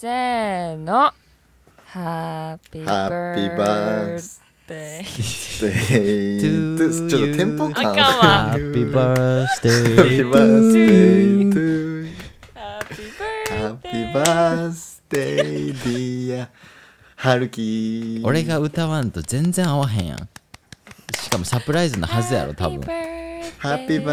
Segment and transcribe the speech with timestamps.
[0.00, 1.12] せーの。
[1.84, 5.60] ハッピーバースデー。
[6.78, 7.94] でちょっとテンポ感。
[7.94, 12.08] Happy birthday ハッピーバースデー
[12.54, 13.12] ハッピー
[13.58, 15.44] ハッバースデー。
[15.44, 16.48] ピーバースデーディア
[17.16, 20.28] 春樹俺が歌わんと全然合わへんやん。
[21.14, 22.80] しかもサプライズのはずやろ多分。
[23.58, 24.04] ハッピー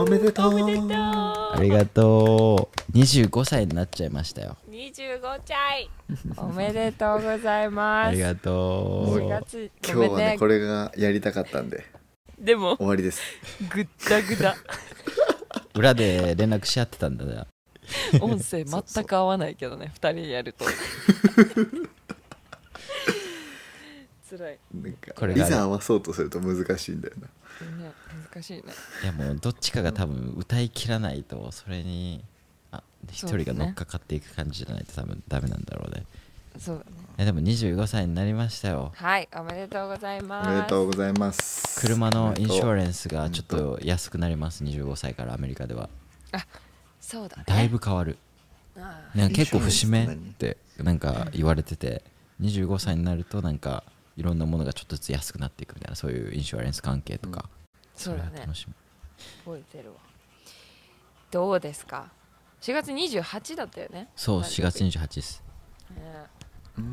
[0.00, 0.54] おめでとう。
[0.54, 0.90] おめでとう。
[0.92, 2.92] ありがとう。
[2.96, 4.56] 25歳になっちゃいましたよ。
[4.70, 5.90] 25歳。
[6.38, 8.08] おめでとうございます。
[8.08, 10.38] ありがと4う月今日はねね。
[10.38, 11.84] これがやりたかったんで
[12.38, 13.20] でも終わりです。
[13.70, 14.56] ぐったぐだ
[15.76, 17.46] 裏で連絡し合ってたんだよ。
[18.22, 20.64] 音声全く合わないけどね2人でやると。
[24.30, 24.58] 辛い。
[24.72, 27.26] なんかこれがいざ合わそうとすると難しいんだよな。
[27.26, 27.32] ね
[28.32, 28.62] 難しいね。
[29.02, 32.22] いやもうどっちかが多分歌い切らないとそれに
[32.70, 36.04] あ一人が乗っかかっていく感じじゃないと多分ダメなんだろうね。
[36.58, 36.90] そうだね。
[37.18, 38.92] いやでも25歳になりましたよ。
[38.94, 40.48] はいおめでとうございます。
[40.48, 41.80] おめでとうございます。
[41.80, 45.88] 車のインシュアンレンスがちょっと安くなります25歳からアメリカでは。
[47.00, 47.44] そうだね。
[47.46, 48.16] だいぶ変わる。
[48.76, 52.02] あなんか結構節目ってなんか言われてて
[52.40, 53.82] 25歳になるとなんか
[54.16, 57.48] いろんなものがちょっとずつ安くなっていくみたいなそういうインシュアレンス関係とか、
[58.04, 58.30] そうだね。
[58.34, 58.74] れは楽しみ。
[59.44, 59.96] 覚えてるわ。
[61.30, 62.10] どうですか
[62.62, 64.08] ？4月28だったよね。
[64.16, 65.42] そう4誕生日月28です。
[65.90, 66.84] ね。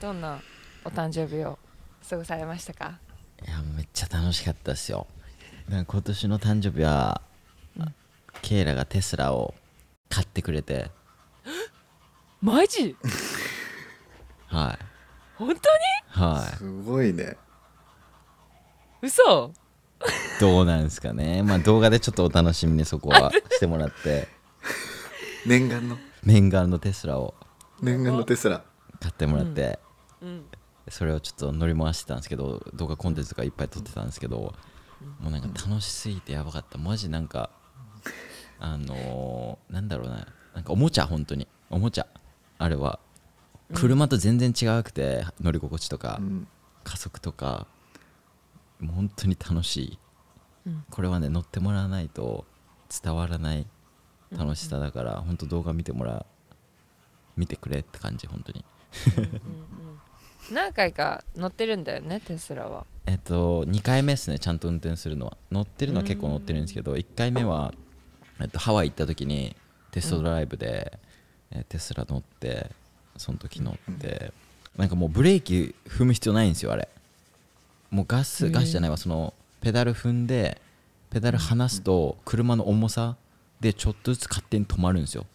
[0.00, 0.40] どんな
[0.84, 1.58] お誕生日を
[2.08, 2.98] 過ごされましたか？
[3.46, 5.06] いやめっちゃ楽しかったですよ。
[5.68, 7.20] なんか今年の誕生日は、
[8.42, 9.54] ケイラがテスラを
[10.08, 10.90] 買ってくれて。
[12.40, 12.94] マジ？
[14.46, 14.84] はい。
[15.36, 16.24] 本当に？
[16.24, 16.56] はい。
[16.56, 17.36] すごいね。
[19.02, 19.52] 嘘
[20.40, 21.42] どうなんですかね。
[21.42, 24.28] まあ動画でちょっとお楽しみにそこはしてもらって。
[25.46, 25.96] 念願の。
[26.24, 27.34] 念願のテスラを。
[27.80, 28.62] 念願のテスラ。
[29.00, 29.78] 買ってもらって、
[30.22, 30.44] うん。
[30.88, 34.54] それをちょっと乗り回してたんですけど動画コンテンツとかいっぱい撮ってたんですけど
[35.20, 36.78] もうなんか楽しすぎてやばかった。
[36.78, 37.50] マジなんか
[38.58, 40.26] あのーなんだろうな。
[40.54, 41.46] なんかおもちゃ本当に。
[41.70, 42.06] おもちゃ。
[42.58, 42.98] あれは。
[43.74, 46.48] 車と全然違うくて乗り心地とかうん。
[46.84, 47.66] 加速とか
[48.80, 49.98] 本当に楽しい。
[50.66, 50.84] うん。
[50.90, 52.44] これはね乗ってもらわないと
[53.02, 53.66] 伝わらない
[54.30, 56.26] 楽しさだから本当動画見てもらう
[57.36, 58.64] 見てくれって感じ本当に。
[60.52, 62.86] 何回か乗ってるんだよねテスラは。
[63.06, 65.36] えっと2回目ですねちゃんと運転するのは。
[65.50, 67.74] 乗ってるのは結構乗ってるんですけど1回目は、
[68.40, 69.56] えっと、ハワイ行った時に
[69.90, 70.98] テストドライブで、
[71.50, 72.70] えーテスラ乗って
[73.16, 74.32] その時乗って
[74.76, 76.88] なんかもうブレーキ踏む必要ないんですよあれ
[77.90, 80.60] もうガスガスじゃないわそのペダル踏んで
[81.10, 83.16] ペダル離すと車の重さ
[83.60, 85.26] でちょっとずつ勝手に止まるんですよ。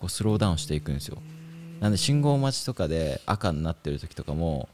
[0.00, 1.18] こうスローダウンしていくんですよ。
[1.80, 4.68] なんで信号待ちとかで赤になってる時とかも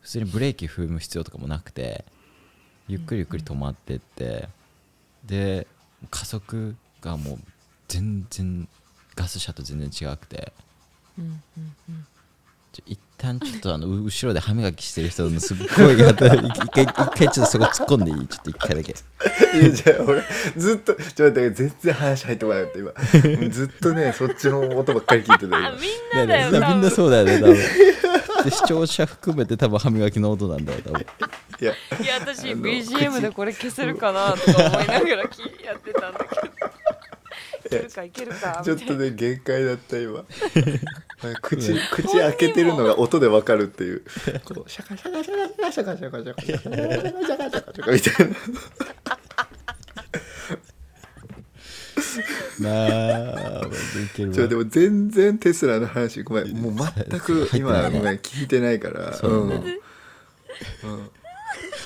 [0.00, 2.04] 普通にブレーキ踏む必要とかもなくて
[2.88, 4.48] ゆっくりゆっくり止まってって
[5.26, 5.66] で
[6.10, 7.38] 加速がもう
[7.88, 8.68] 全然
[9.14, 10.52] ガス車と全然違くて。
[11.16, 11.22] ちょ
[12.86, 16.14] 一旦ちょっとあのう後ろで歯磨きしてる人のすっごい一
[16.70, 18.26] 回一回ちょっとそこ突っ込んでいい？
[18.26, 18.94] ちょっと一回だけ。
[19.58, 20.22] いやじゃあ俺
[20.56, 23.48] ずっとちょっと待って全然話入ってこなかった今。
[23.48, 25.60] ずっとねそっちの音ばっかり聞いてたみん
[26.12, 27.54] なだよみんなそうだよね多分。
[28.44, 31.00] で視聴者含めて多分歯磨きの音なんだよ多分。
[31.00, 31.72] いや。
[31.72, 36.46] いや私 BGM でこれ消せるかなとか思いながら聞いやってたんだけど。
[36.46, 36.50] い
[37.68, 40.24] けるかいけるかちょっとね限界だった今。
[41.42, 44.02] 口口開けてるのが音でわかるっていう。
[44.44, 48.34] こうシャカシャカシャカシャカシャカシャカシャカシャカシャカシャカみたいな
[52.60, 53.66] なあ
[54.14, 56.74] ちょでも全然テスラの話ごめんもう
[57.10, 59.78] 全く今ごめん聞いてないからそうだね
[60.84, 61.10] うん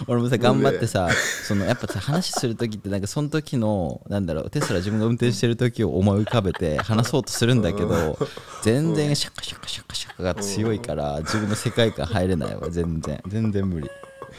[0.07, 1.09] 俺もさ頑張ってさ
[1.47, 8.19] そのやっぱさ話する時ってなんかその時のなんだろうテスラ自分が運転してる時を思い浮かべて話そうとするんだけど
[8.62, 13.21] 全然シャカシャカシャカシャカが強いから自分の世界観入れないわ全然。
[13.27, 13.91] 全然無理。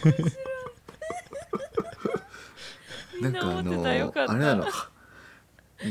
[3.22, 4.00] なんかあのあれ
[4.40, 4.66] なの。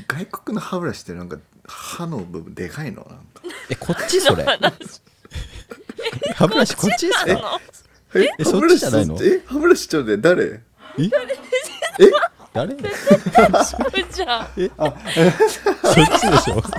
[0.06, 3.05] 外国の歯ブラシってなんか歯の部分でかいの？
[3.09, 3.25] なんか。
[3.71, 4.44] えこっちそれ？
[6.37, 7.61] 歯ブラシこっちですか？
[8.14, 9.19] ええ歯ブラシそっちじゃないの？
[9.22, 10.16] え歯ブラシちょっとね。
[10.19, 10.44] 誰？
[10.44, 10.60] え？
[11.00, 11.10] え？
[12.52, 12.75] 誰？
[12.76, 14.94] じゃあえあ
[15.84, 16.62] そっちでしょ？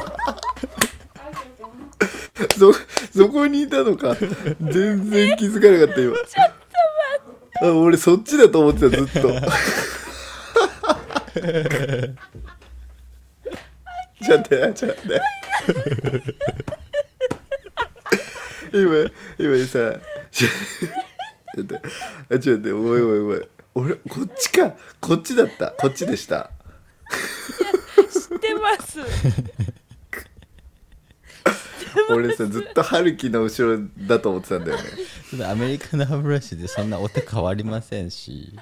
[2.58, 2.74] そ
[3.16, 4.16] そこにいたのか。
[4.16, 6.16] 全然気づかなかった今。
[7.62, 9.30] あ俺そっちだと思ってたずっと。
[14.26, 15.22] ちょっと待ってちょっと待って。
[18.72, 19.78] 今今さ
[21.64, 23.48] ちょちょっとあちょっと待っておいおいおい。
[23.76, 24.76] 俺こっちか。
[25.00, 25.72] こっちだった。
[25.72, 26.52] こっちでした。
[28.12, 29.00] 知ってます。
[32.10, 34.84] 俺さずっと春樹の後ろだと思ってたんだよね。
[35.30, 38.58] ちょっとアメリカの歯ブラシでそんな音変わりませんし。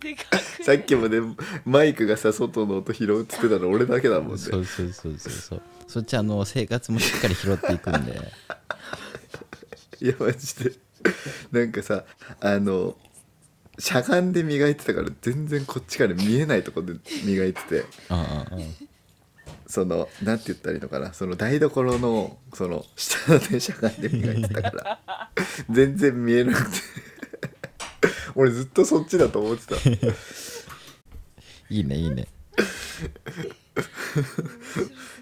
[0.00, 0.64] でかく。
[0.64, 1.20] さっきまで
[1.64, 4.38] マイクがさ外の音拾うっつってたの俺だけだもんね。
[4.38, 5.62] そうそうそうそうそう。
[5.86, 8.20] そっちあの生活もしっかり拾っていくんで
[10.00, 10.72] いやマジで。
[11.52, 12.04] なんかさ
[12.40, 12.96] あの
[13.78, 17.84] しゃがんで磨いてたから全然こっちから見えないとこで磨いてて。
[18.10, 18.18] うん
[18.56, 18.74] うんうん。
[19.66, 21.12] そのなんて言ったらいいのかな。
[21.12, 25.30] その台所のその下でしゃがんで磨いてたから。
[25.70, 26.78] 全然見えなくて。
[28.34, 29.76] 俺ずっとそっちだと思ってた。
[31.70, 32.28] いいねいいね。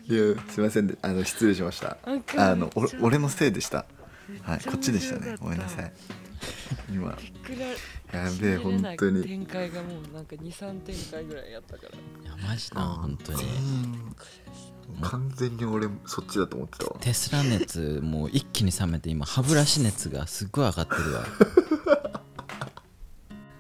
[0.09, 1.99] いやすいませんであの失礼しました。
[2.37, 3.85] あのお俺のせいでした
[4.43, 5.37] はいこっちでしたね。
[5.41, 5.93] ごめんなさい。
[6.91, 7.11] 今。
[7.11, 9.23] やべえ本当に。
[9.23, 11.89] 展開がもうなんか23展開ぐらいやったから。
[11.91, 13.43] いやマジな本当に。
[13.43, 13.47] う
[14.99, 15.01] ん。
[15.01, 16.97] 完全に俺そっちだと思ってたわ。
[17.01, 21.27] テスラ熱もう一気に冷めて今歯ブラシ熱がすっごい上がってるわ。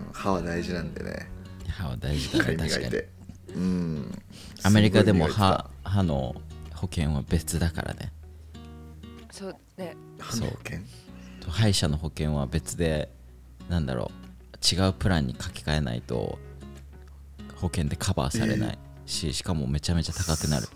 [0.00, 1.30] う ん歯は大事なんでね。
[1.68, 3.02] 歯は大事だね確かに。
[3.54, 4.22] うん。
[4.62, 6.34] アメリカでも歯歯の
[6.74, 8.12] 保険は別だからね。
[9.30, 10.80] そうねた歯の保険？
[11.48, 13.08] 歯医者の保険は別で
[13.68, 14.26] なんだろう
[14.74, 16.38] 違うプランに書き換えないと
[17.56, 18.78] 保険でカバーされない。
[19.06, 20.68] し、しかもめちゃめちゃ高くなる。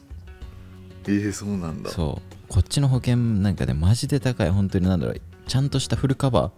[1.06, 1.90] えー、そうなんだ。
[1.90, 2.36] そう。
[2.48, 4.50] こっちの保険なんかでマジで高い。
[4.50, 6.50] 本当になんだろうちゃんとしたフルカバ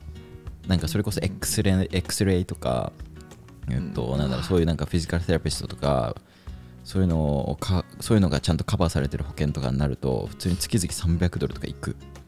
[0.67, 0.69] ー。
[0.69, 2.93] なんかそれこそ X レイ X レイとか、
[3.69, 6.15] えっと、なんだろうそういうなんかフィジカルセラピストとか
[6.85, 11.89] そういうのをかそういうのがちゃんとカバーされてる保険とかになると普通に月々300ドルとかいく。
[11.91, 12.22] うんうんうん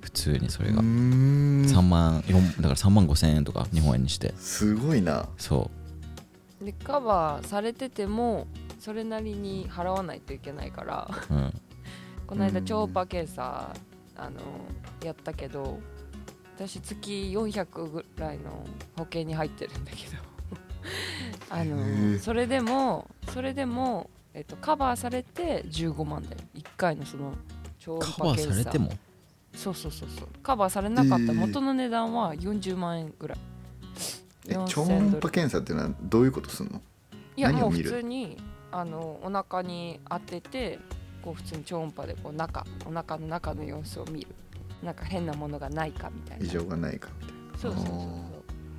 [0.00, 0.84] 普通にそれうーがん。
[1.66, 4.32] 3万4だから3万5千円とか日本円にして。
[4.38, 5.28] すごいな。
[5.36, 5.70] そ
[6.60, 8.46] でカバーされてても
[8.78, 11.10] それなりに払わないといけないから。
[11.30, 11.52] ううん。
[12.26, 12.64] この間うん。
[12.64, 13.74] 超音波検査
[14.16, 14.40] あの
[15.04, 15.78] やったけど
[16.56, 18.64] 私月400ぐらいの
[18.96, 20.22] 保険に入ってるんだけど。
[21.50, 21.76] あへの
[22.14, 22.18] え。
[22.18, 26.36] それでもそれでも、えっと、カバーされて15万だよ。
[26.54, 27.34] 1回のその
[27.78, 28.92] 超音カバー波検査されても？
[29.56, 30.28] そうそうそうそう。
[30.42, 33.38] カバーされなかったえー元の値段は40万円ぐらい。
[34.46, 36.80] 4000え超音波検査っていうのはどういうことすんの？
[37.36, 40.78] いやもう普通にあのお腹に当てて
[41.22, 44.28] こう普通に超音波でこう中お腹の中の様子を見る。
[44.82, 46.44] なんか変なものがないかみたいな。
[46.44, 47.58] 異常がないかみたいな。
[47.58, 48.35] そうそうそうそう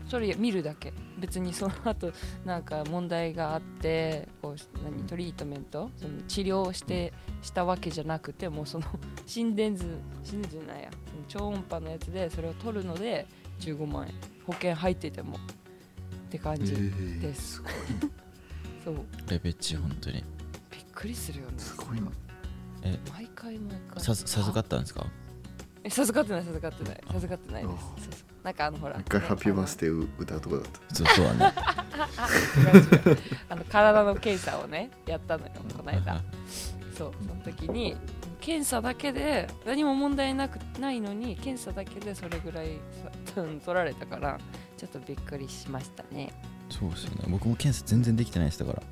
[0.10, 0.94] それ見るだけ。
[1.20, 2.12] 別にその後
[2.46, 5.90] なんか問題があってこう何トリートメント？
[5.98, 7.12] その治療をして
[7.42, 8.86] したわけじゃなくてもうその
[9.26, 9.86] 心電図
[10.24, 10.90] 心電図じゃないや。
[10.92, 13.26] その超音波のやつでそれを取るので
[13.60, 14.14] 15万円。
[14.46, 15.36] 保険入ってても。
[15.36, 17.62] って感じでえす、
[18.84, 18.96] そう。
[19.30, 20.24] レベチ本当に。
[20.72, 21.54] びっくりするよね。
[21.58, 22.12] ー、すごいな。
[22.84, 23.00] え。
[23.14, 24.04] 毎回毎回。
[24.04, 25.06] さ授かったんですか？
[25.84, 27.02] え授かってない授かってない。
[27.14, 27.76] 授かってないです。
[27.76, 30.96] あそうそうなんかあのほら一回ねハッピーバースデー歌うとこだった。
[30.96, 31.54] そうそうだね。
[33.50, 36.22] あの体の検査をねやったのよこの間。
[36.98, 37.98] そうその時に
[38.40, 42.80] 検査だけで何も問題なくないのに検査だけでそれぐらい
[43.36, 44.40] さ うん取られたから
[44.78, 46.32] ちょっとびっくりしましたね。
[46.70, 47.26] そうですよね。
[47.28, 48.84] 僕も検査全然できてないですだから。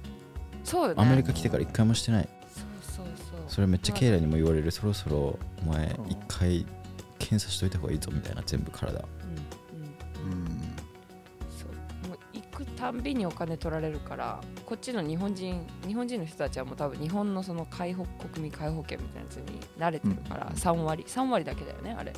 [0.65, 1.01] そうよね。
[1.01, 2.29] アメリカ来てから一回もしてない。
[2.53, 3.39] そうそうそう。
[3.47, 4.69] それめっちゃケイラにも言われる。
[4.71, 6.12] そろそろお前うん。
[6.12, 6.65] 一回
[7.27, 8.91] 検査しといた方がいいぞみたいな全部体。
[8.91, 10.32] うん。
[10.32, 10.48] うんうん
[11.50, 12.08] そう。
[12.08, 20.53] もう行くたんびにお金取られるからこっちの日本人日本人の人たちはもう多分日本のその介保国民皆保険みたいなやつに慣れてるからうん。
[20.53, 22.13] 3割3割だけだよねあれ。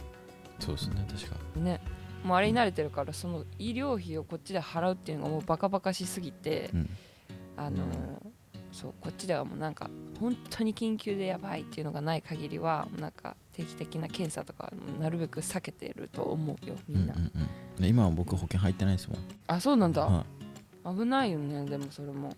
[0.60, 1.80] そうですね確かね
[2.24, 6.90] もうあれに慣れてるからその医療費をこっちで払うっていうのがもうバカバカしすぎて、うん。
[7.56, 7.88] あのー
[8.70, 17.32] そうこっちではもうなんか本当に緊急でやばいっていうのがない限りはなんか定期的な検査とかなるべく避けてると思うよみんな、うんうん。
[17.42, 17.50] うん
[17.82, 19.20] で今は僕保険入ってないですもん。
[19.46, 20.26] あそうなんだ、は
[20.84, 22.30] 危ないよねでもそれも。
[22.30, 22.34] い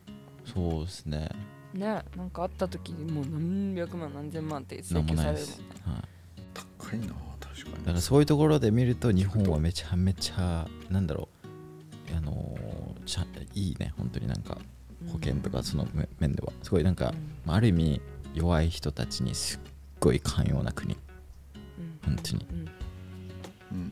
[0.45, 1.29] そうですね。
[1.73, 6.03] ねなんかあった時にもう何百万何千万って請求ないですされるもんね、はい
[6.53, 7.07] 高いな
[7.39, 7.85] 確かに。
[7.85, 11.29] だからそういうところで見ると日本はめちゃめちゃなんだろ
[12.11, 12.17] う。
[12.17, 14.57] あのーちゃいいね本当になんか
[15.07, 16.51] 保険とかそのめ面では。
[16.63, 17.13] すごいなんか、
[17.45, 18.01] まあある意味
[18.33, 19.59] 弱い人たちにすっ
[20.01, 20.93] ごい寛容な国。
[20.93, 21.08] うん
[22.03, 22.45] 本当に。
[22.51, 22.57] うん。
[22.57, 22.67] うん
[23.71, 23.91] うん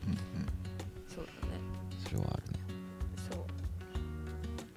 [1.08, 1.60] そうだね。
[2.04, 2.58] それはあるね。
[3.30, 3.46] そ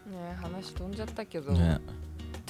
[0.08, 0.12] う。
[0.12, 1.80] ね話飛んじゃったけど、ね。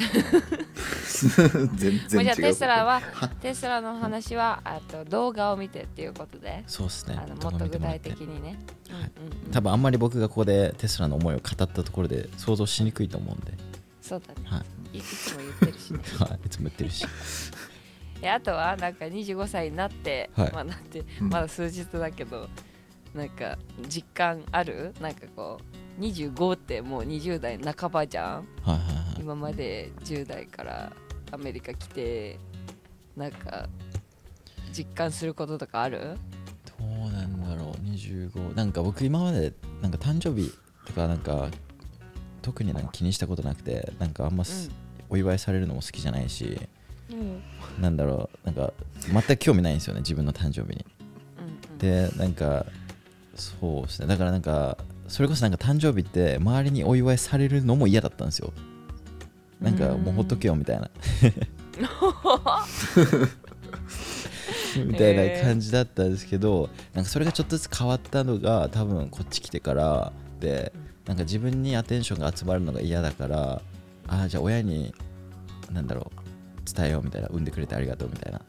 [1.75, 7.19] 全まあじゃあ然違うテスラははテスラの話はあと動画を見てっていうことで、そうっすね。
[7.21, 8.57] あのもっと具体的にね、
[8.89, 9.11] はい。
[9.17, 9.51] うんうんうん。
[9.51, 13.53] 多分あんまり僕がここでテスラの思いを語ったところで想像しにくいと思うんで、
[14.01, 14.97] そうだね、はい。
[14.97, 15.99] い、いつも言ってるしね。
[16.19, 17.05] はい、いつも言ってるし。
[17.05, 17.70] え
[18.29, 20.51] あとはなんか25歳になって、はい。
[20.53, 21.29] まあなってうん。
[21.29, 22.49] まだ数日だけど、
[23.13, 24.93] なんか実感ある？
[25.01, 25.59] なんかこ
[25.97, 28.47] う25ってもう20代半ばじゃん？
[28.63, 29.21] はいはいはい。
[29.21, 30.91] 今まで10代から
[31.31, 32.39] アメリカ来て
[33.15, 33.67] なんか
[34.71, 36.17] 実感することとかある？
[36.79, 40.51] どうなんだろう25なんか僕今までなんか誕生日
[40.85, 41.49] とかなんか
[42.41, 44.71] 特になんか気にしたことなくてなんかあんます、
[45.09, 46.45] お祝いされるのも好きじゃないし。
[46.45, 46.67] うんうん
[47.79, 48.45] なんだろう。
[48.45, 48.73] なんか
[49.07, 50.85] 全く興味ないんですよね自分の誕生日に。
[51.71, 52.65] うんでなんか
[53.35, 54.07] そうですね。
[54.07, 54.77] だからなんか
[55.07, 58.53] それこそなんか誕生日って周りにお祝いされるのも嫌だったんですよ。
[59.59, 60.89] なんかもうほっとけよみたいな。
[64.85, 70.71] みたいな感じだったんですけど、なんかそれがちょっとずつ変わったのが多分こっち来てからで
[71.05, 73.61] なんか自分にアテンションが集まるのが嫌だから
[74.07, 74.93] ああじゃあ親に
[75.71, 76.20] なんだろう
[76.65, 78.41] 伝えようみたいな産んでくれてありがとうみたいな。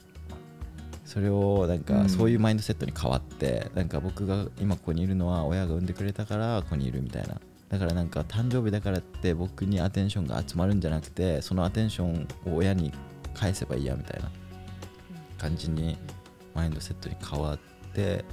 [1.04, 1.84] それをなんうん。
[1.84, 7.40] かそういうマインドセットに変わって、なんか僕が今ここにいるのは親が産んでくれたからここにいるみたいな。
[7.68, 12.92] だからなんか誕生日だからって僕にアテンションが集まるんじゃなくてそのアテンションを親に
[13.32, 14.30] 返せばいいやみたいな。
[15.42, 15.98] 感じに
[16.54, 17.58] マインドセットに変わっ
[17.92, 18.24] て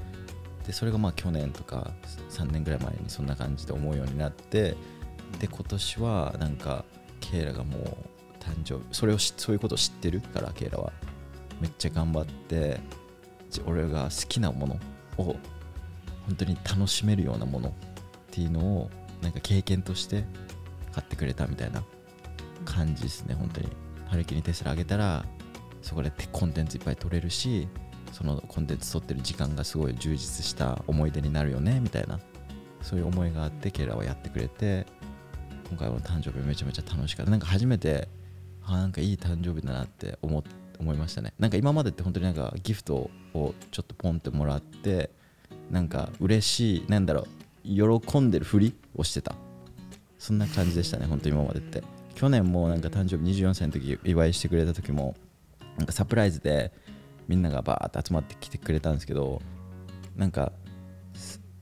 [0.68, 1.92] でそれがまあ去年とか
[2.30, 4.76] 3年ぐらい前にそんな感じで思うようになって
[5.40, 6.86] で今年はなんか
[7.20, 7.86] ケイラがもう
[8.40, 8.82] 誕生日。
[8.92, 10.92] それをそういうことを知ってるからケイラは。
[11.60, 12.80] めっちゃ頑張って
[13.66, 14.80] 俺が好きなもの
[15.18, 15.36] を
[16.26, 17.72] 本当に楽しめるようなものっ
[18.32, 18.90] ていうのを
[19.22, 20.24] なんか経験として
[20.94, 21.84] 買ってくれたみたいな
[22.64, 23.68] 感じですね本当に。
[24.08, 25.26] 春樹にテスラあげたら
[25.82, 27.68] そこでコンテンツいっぱい撮れるし
[28.12, 32.20] そのコンテンツ撮ってる時間がすごい充実した思い出になるよねみたいな。
[32.82, 34.86] そういう思いがあってケイラはやってくれて
[35.70, 37.32] 今回の誕生日めちゃめちゃ楽しかった。
[37.32, 38.08] なんか初めて
[38.66, 40.44] あなんかいい誕生日だなって思
[40.80, 41.34] 思いましたね。
[41.40, 45.10] なんか今までって本当になんかギフトをちょっとポンってもらって
[45.70, 47.28] なんか嬉しいなんだろ
[47.66, 49.36] う喜んでるふりをしてた。
[50.18, 51.84] そんな感じでしたね本当今までって。
[52.16, 55.16] 去年もなんか誕生日24歳の時祝いしてくれた時も
[55.78, 56.74] なんかサプライズで
[57.30, 59.42] みんながバーって集まってきてくれたんですけど
[60.18, 60.52] なんか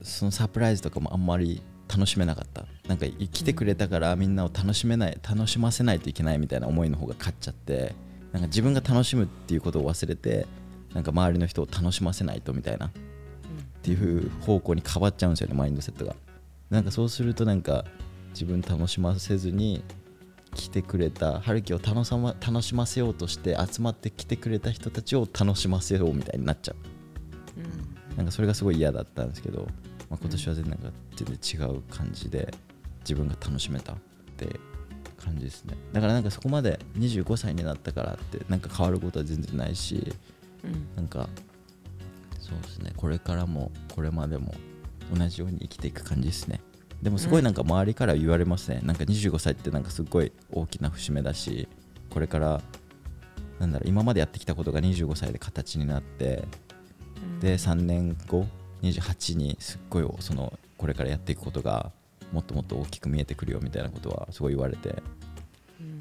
[0.02, 2.66] そのサプライズとかもあんまり楽しめなかった。
[2.86, 7.94] なんか来てくれたからみんなを楽しめない楽しませないといけないみたいな思いの方が勝っちゃって
[8.32, 10.46] なんか自分が楽しむっていうことを忘れて
[10.94, 12.90] なんか周りの人を楽しませないとみたいなっ
[13.82, 16.14] ていう方向に変わっちゃうんですよねマインドセットが。
[16.70, 17.84] なんかそうするとなんか
[18.30, 19.82] 自分楽しませずに
[20.54, 28.16] 来てくれた春樹を楽しま楽しませようとして集まってきてくれた人たちを楽しませようみたいになっちゃう。
[28.16, 29.68] なんかそれがすごい嫌だったんですけど、
[30.10, 32.52] まあ、今年は全然なんか全然違う感じで
[33.00, 33.96] 自分が楽しめたっ
[34.36, 34.58] て
[35.16, 35.76] 感じですね。
[35.92, 40.14] だからなんかそこまで25歳になったからってなんか変わることは全然ないし
[40.64, 40.88] うん。
[40.96, 41.28] なんか
[42.40, 42.92] そうですね。
[42.96, 44.54] これからもこれまでも
[45.14, 46.60] 同じように生きていく感じですね。
[47.02, 51.68] でもすごいなんか周りから言われますね、なんか25歳ってなんかすごい大きな節目だし
[52.10, 52.60] これから
[53.60, 56.44] なんだろう今までやってきたことが25歳で形になって
[57.40, 58.46] で3年後
[58.82, 61.90] 28にすっごいそのこれからやっていくことが
[62.32, 65.02] もっともっと大きく見えてくるよみたいなことはすごい言われて。
[65.80, 65.98] うん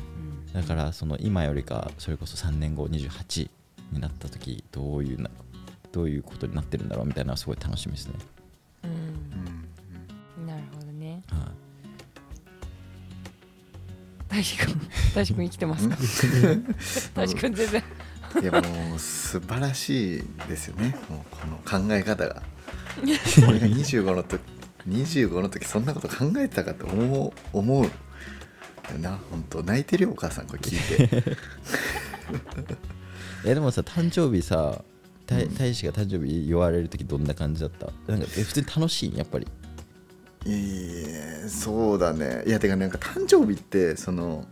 [0.54, 3.50] だからその今よりかそれこそ3年後28
[3.92, 5.30] になった時どういうな
[5.92, 8.14] どういうことになってるんだろうみたいなのはすごい楽しみですね、
[8.86, 8.88] う
[10.42, 10.48] ん。
[10.48, 11.22] なるほどね。
[11.30, 11.40] はい。
[14.30, 14.82] 大志くん
[15.14, 15.98] 大志くん生きてますか？
[17.14, 17.84] 大志くん全然。
[18.42, 20.98] いやもう素晴らしいですよね。
[21.10, 21.58] もうこの
[21.88, 22.42] 考え方が
[23.48, 24.42] 俺が25の時
[24.88, 27.90] 25の時そんなこと考えてたかと思う思うよ
[29.02, 29.64] な本当。
[29.64, 31.36] 泣いてるよお母さんこれ聞いて。
[33.46, 34.82] えでもさ誕生日さ
[35.26, 37.88] 大大使が誕生日言われる時どんな感じだった？
[38.12, 39.16] なんかえ普通に楽しいん？
[39.16, 39.48] やっぱり。
[40.46, 41.02] い
[41.44, 42.44] やそうだね。
[42.48, 44.46] いやてかなんか誕生日ってその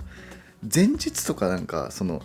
[0.73, 2.21] 前日とかなんかその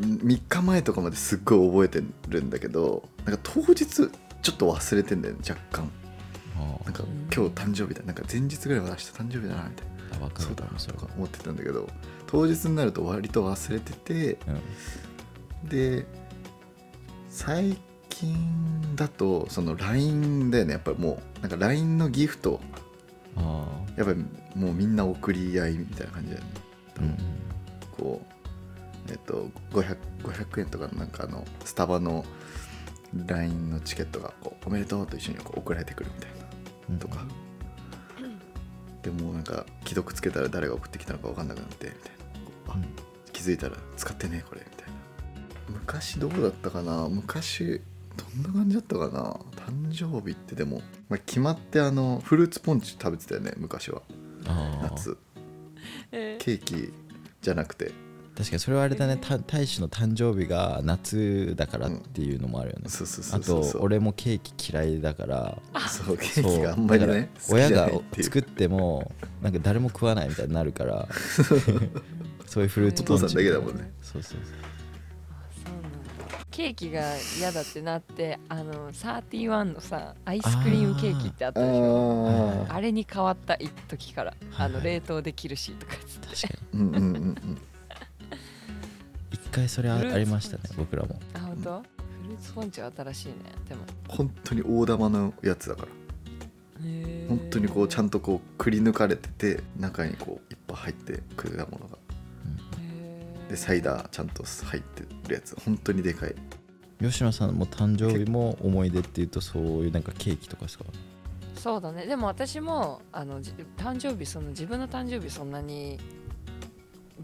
[0.00, 4.10] 3日前とかまですっごい覚えてるんだけどなんか当日
[4.44, 5.90] ちょっと忘れてんだよね若干。
[6.56, 7.02] あなんか
[7.34, 8.02] 今日誕生日だ。
[8.04, 9.94] なんか前日ぐらいは明日誕生日だなみたいな。
[10.16, 11.88] あ分かるそうだなとか思ってたんだけど
[12.26, 14.38] 当日になると割と忘れてて
[15.62, 15.68] うん。
[15.70, 16.06] で
[17.30, 17.78] 最
[18.10, 20.72] 近だとその LINE だよね。
[20.72, 22.60] やっぱりもうなんか LINE のギフト。
[23.36, 24.24] あやっぱり
[24.54, 26.50] もうみんな送り合いみたいな感じだよね。
[26.98, 27.16] あうん。
[27.96, 28.22] こ
[29.08, 32.26] うえっと 500, 500円とかのなんかあのスタバの
[33.26, 36.30] LINE のチケットがこうおめでとうと一緒にこう送られてくるみたい
[36.88, 37.24] うんなとか、
[39.02, 42.08] でもなんか既読つけたら誰が送ってきたのか分かんなくなってみたいな。
[42.44, 42.76] こうあ
[43.32, 44.92] 気づいたら使ってねこれみたいな。
[45.68, 47.08] 昔どうだったかな？
[47.08, 47.80] 昔
[48.16, 49.40] どんな感じだったかな？
[49.66, 54.02] 誕生日ってでも、まあ、決まってあのフルーツポンチ食べてたよね昔は。
[54.82, 55.16] 夏。
[56.12, 56.92] えケーキ
[57.40, 57.92] じゃなくて
[58.36, 59.16] 確かにそれはあれだね。
[59.16, 65.58] た大使の誕生日が夏だからっていうのもあるよね、そうそうそあと俺もケーキ嫌いだから。
[65.88, 71.08] そうケーキがあんまりね親が作ってもなんか誰も食わないみたいになるから。
[72.46, 73.92] そういうフルーツお父さんだけだもんね。
[74.02, 74.38] そうそう
[76.50, 77.02] ケーキが
[77.38, 82.66] 嫌だってなってあの31のさアイスクリームケーキってあったでしょ？
[82.68, 84.34] ああれに変わった一時から。
[84.56, 86.44] あの冷凍できるしとか言って。
[86.44, 86.80] 確かに。
[86.80, 87.34] ーうんうんうんうん。
[87.34, 87.73] 一
[89.54, 91.18] 回それありましたね僕らも。
[91.34, 91.82] あ本当？
[91.82, 93.34] フルーツポンチは新しいね
[93.68, 93.82] でも。
[94.08, 95.88] 本当に大玉のやつだから。
[97.28, 101.98] 本当にこうちゃんんとこうくり抜かれてて中にこういっぱい入ってくれたものが。
[103.48, 105.56] でサイダーちゃんと入ってるやつ。
[105.64, 106.34] 本当にでかい。
[107.00, 110.84] 吉野さんも誕生日も思い出っていうとそういうなんかケーキとかですか？
[111.56, 112.06] そうだね。
[112.06, 115.98] でも私もあのじ誕生日その自分の誕生日そんなに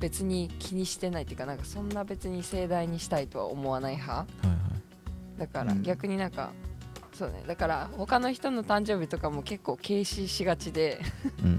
[0.01, 4.21] 別に気にしてないっていうかなんかそんな別に盛大にしたいとは思わない派。
[4.21, 4.57] はいはい
[5.39, 5.83] だからうん。
[5.83, 6.51] 逆になんか、
[7.15, 7.43] そうね。
[7.47, 11.01] だから他の人の誕生日とかも結構軽視しがちで。
[11.43, 11.55] うんうん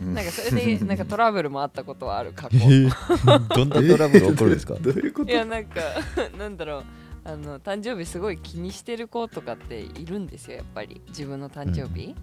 [0.00, 0.14] うんうん。
[0.14, 2.58] なんかそれで なんかトラブルもあったことはある過去。
[2.58, 2.90] えー
[3.56, 4.74] どんなトラブル起こるんですか？
[4.76, 5.30] えーどういうこと？
[5.30, 5.80] いやなんか
[6.38, 6.84] なんだろう。
[7.26, 11.00] あの誕生日すごい気にしてる子とかっているんですよやっぱり。
[11.08, 12.14] 自分の誕生日、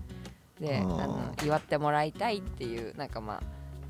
[0.59, 3.41] でああーの祝ってもらいたいっていうなんかまあ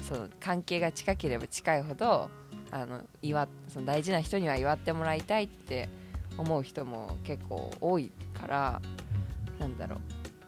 [0.02, 2.30] その関係が近ければ近いほど
[2.72, 5.90] あの祝っその大事な人には祝ってもらいたいって
[6.38, 8.82] 思う人も結構多いから
[9.60, 10.00] なんだろう。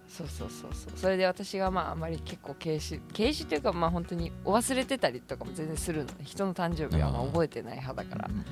[0.08, 0.94] そうそうそうそう。
[0.96, 6.12] それで私がまああまり結構軽視軽視っていうかまあ本当にお忘れてたりとかも全然するの。
[6.12, 8.30] ね人の誕生日はまあ覚えてない派だから。
[8.30, 8.46] うん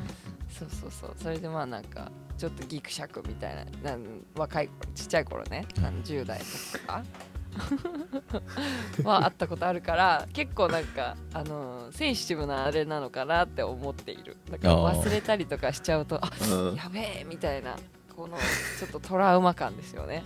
[0.49, 1.13] そうそうそう。
[1.15, 5.65] それでまあなんかちょっとギクシャクみたいななん若い頃ちっちゃい頃ね。
[5.77, 7.03] あの10代とか
[9.03, 14.37] はあったことあるから結構なんかあのセンシティブなあれなのかなって思っている。
[14.49, 16.75] だから忘れたりとかしちゃうとあうん。
[16.75, 17.75] やべえみたいな
[18.15, 20.23] このちょっとトラウマ感ですよね。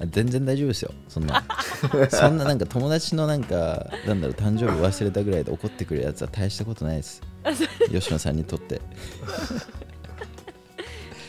[0.00, 1.42] あ 全然大丈夫ですよそんな。
[2.10, 7.22] そんななんか友達のなんかなんだろう誕生日忘れたぐらいで怒ってくるやつは大したことないです。
[7.90, 8.80] 吉野さんにとって。
[9.26, 9.32] そ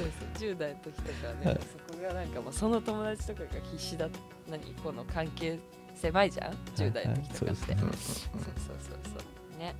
[0.03, 4.07] うそう10代の時とかね、はいがなんかまあその友達とかが必死だ
[4.49, 5.57] 何この関係
[5.95, 9.59] 狭いじゃん？10代の時とかって、はいはいうんそうそうそうそう。
[9.59, 9.75] ね。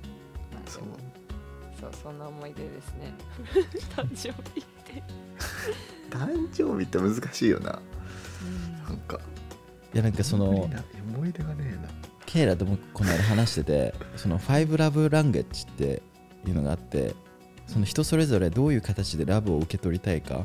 [0.52, 0.84] まあでそう。
[0.84, 0.96] も
[1.80, 3.12] そうそんな思い出ですね。
[3.96, 5.02] 誕生日って、
[6.10, 7.80] 誕生日って難しいよな。
[8.88, 9.20] なんか。
[9.92, 11.88] いやなんかその思い出がねえな。
[12.26, 16.02] ケイラともこの間話してて その5 love language って
[16.46, 17.14] いうのがあって
[17.68, 20.44] その人それぞれどういう形でラブを受け取りたいか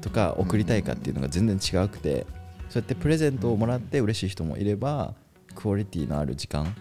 [0.00, 2.26] とか送りたいかっていうのが全然違くて
[2.68, 5.14] そうやってプレゼントをもらって嬉しい人もいれば
[5.54, 6.74] クオリティのある時間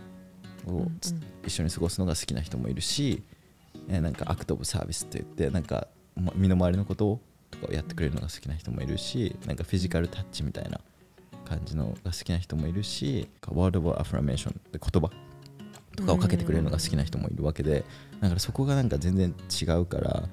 [0.67, 3.23] をつ一緒に過ごすのが好きな人もいるし
[3.87, 7.19] えーなんか act of service といってなんかま身の回りのこと
[7.51, 10.79] とかをやってくれるのが好きな人もいるしなんか physical touch みたいな
[11.45, 15.09] 感じのが好きな人もいるしワード・オブ・アフラメーションって言葉
[15.95, 17.83] とかをかけてくれるのが好きな人もいるわけで
[18.21, 20.29] だからそこがなんか全然違うから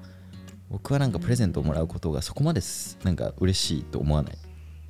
[0.69, 4.37] 僕はなんかプレゼントをもらうことがそこまですなんか嬉しいと思わない。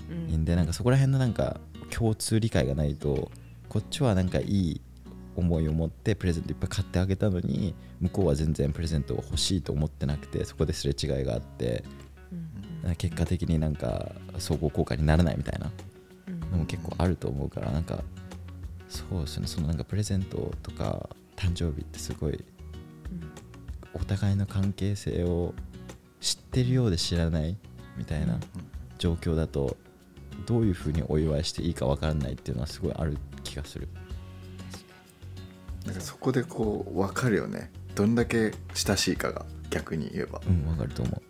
[0.09, 0.35] うん。
[0.41, 1.59] んでなんかそこら辺のなんか
[1.89, 3.31] 共通理解がないと
[3.69, 4.81] こっちはなんかいい
[5.35, 11.83] 思いを持ってプレゼントいっぱい買ってあげたのに向こうは全然プレゼントを欲しいと思ってなくてそこですれ違いがあって
[12.85, 12.95] うん。
[12.95, 15.71] 結果的になんか相互効果にならないみたいな
[16.27, 16.39] うん。
[16.51, 18.03] のも結構あると思うからなんか
[18.89, 19.47] そうですね。
[19.47, 22.43] そのなんかプレゼントとか誕生日ってすごい
[23.93, 25.53] お互いの関係性を
[26.19, 27.57] 知ってるようで知らない
[27.97, 28.39] みたいな
[28.97, 29.77] 状況だと
[30.45, 33.87] どういうふうにお祝いしていいか分からないっていうのはすごいある気がする。
[35.85, 37.71] なんかそこでこう分かるよね。
[37.95, 40.41] どんだけ親しいかが逆に言えば。
[40.47, 41.21] うん分かると思う。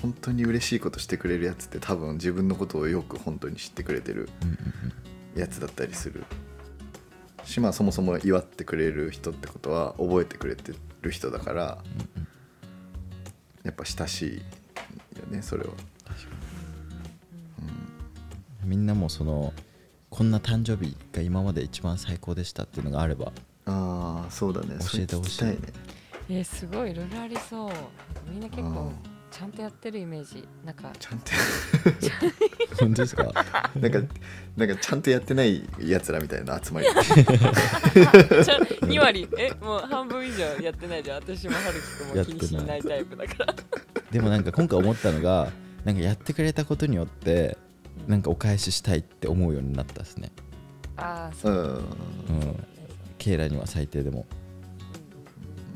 [0.00, 4.28] 本当に嬉しいことしてくれるやつって多分自分のことをよく本当に知ってくれてる
[5.36, 6.24] やつだったりする。
[7.44, 11.78] しまあそもそも祝ってくれる人ってことは覚えてくれてる人だから
[12.16, 12.21] うんうん
[13.64, 14.36] やっぱ親しい
[15.18, 15.70] よねそれは。
[18.64, 19.52] みんなもその
[20.08, 23.32] こんな誕生日が今まで一番最高でしたっていうのがあれば
[23.66, 24.76] ああそうだね。
[24.80, 25.44] 教えてほしい。
[25.44, 25.58] ね。
[26.28, 27.72] えーすごいいろいろありそう。
[28.28, 30.46] みんな結構うんちゃんとやってるイメージ。
[30.64, 30.92] なんか。
[30.98, 31.32] ちゃんと
[32.78, 33.24] 本当ですか？
[33.80, 33.98] なんか
[34.56, 36.86] なんかちゃんとやってないやつらみたいな集まり。
[36.92, 39.26] ちゃ2割。
[39.38, 41.16] えもう半分以上やってないじゃん。
[41.22, 43.54] 私も春樹くんも気にしないタイプだから。
[44.10, 45.50] でもなんか今回思ったのが
[45.84, 47.56] なんかやってくれたことによって
[48.06, 50.30] なんかお返ししたいって思うようになったですね。
[50.98, 51.52] ああそう。
[52.28, 52.36] う、ん。
[52.36, 52.66] うん。
[53.18, 54.26] ケイラには最低でも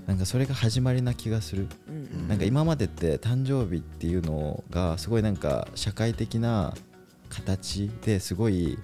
[0.06, 1.68] なんかそれが始まりな気がする。
[1.88, 6.74] うんなんか今までって誕生日っていうのがすごいなんか社会的な
[7.28, 8.78] 形ですごい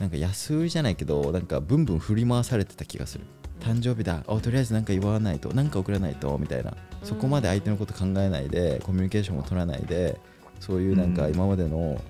[0.00, 3.24] なんか安売りじゃないけどなんかブンブン振り回されてた気がする。
[3.60, 4.22] 誕生日だ。
[4.26, 5.54] おとりあえずなんか言わないと。
[5.54, 6.74] なんか送らないとみたいな。
[7.04, 10.18] そこまで相手のこと考えないでコミュニケーションも取らないで
[10.58, 11.34] そういうなんかうん。
[11.34, 12.00] 今までの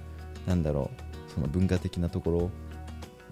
[0.46, 0.90] なんだろ
[1.28, 2.50] うその文化的なところ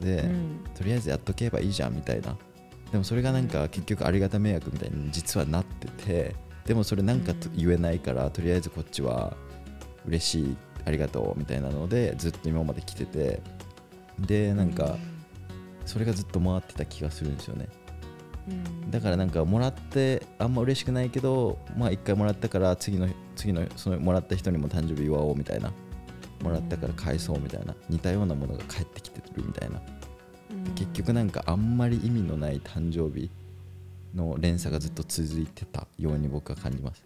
[0.01, 0.64] で、うん。
[0.75, 2.37] とりあえずやっとけばいいじゃんみたいな
[2.92, 9.35] でもそれがなんか結局ありがた迷惑みたいに実はなっててでもそれなんか言えないからとりあえずこっちは
[10.07, 13.40] 嬉しいありがとうみたいなのでずっと今まで来てて
[14.20, 14.98] でなんか
[15.87, 17.68] それがずっと回ってた気がするんですよね。
[18.48, 18.90] うん。
[18.90, 25.72] だからなんかもらってあんま嬉しくないけどまあ一回もらったから次の次のそのもらった人にも誕生日祝おうみたいな。
[26.42, 27.74] もらったから返そうみたいな。
[27.88, 29.78] 似たようなものが返ってきてるみたいな。
[29.78, 30.02] うん
[30.75, 33.31] 結局なんかあんまり意味のない誕生日
[34.15, 37.05] の連鎖がずっと続いてたように僕は感じます。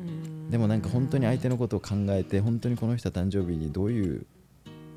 [0.00, 0.50] うん。
[0.50, 4.26] でもなんか本当に相手のことを考えて本当にこの人は誕生日にどういう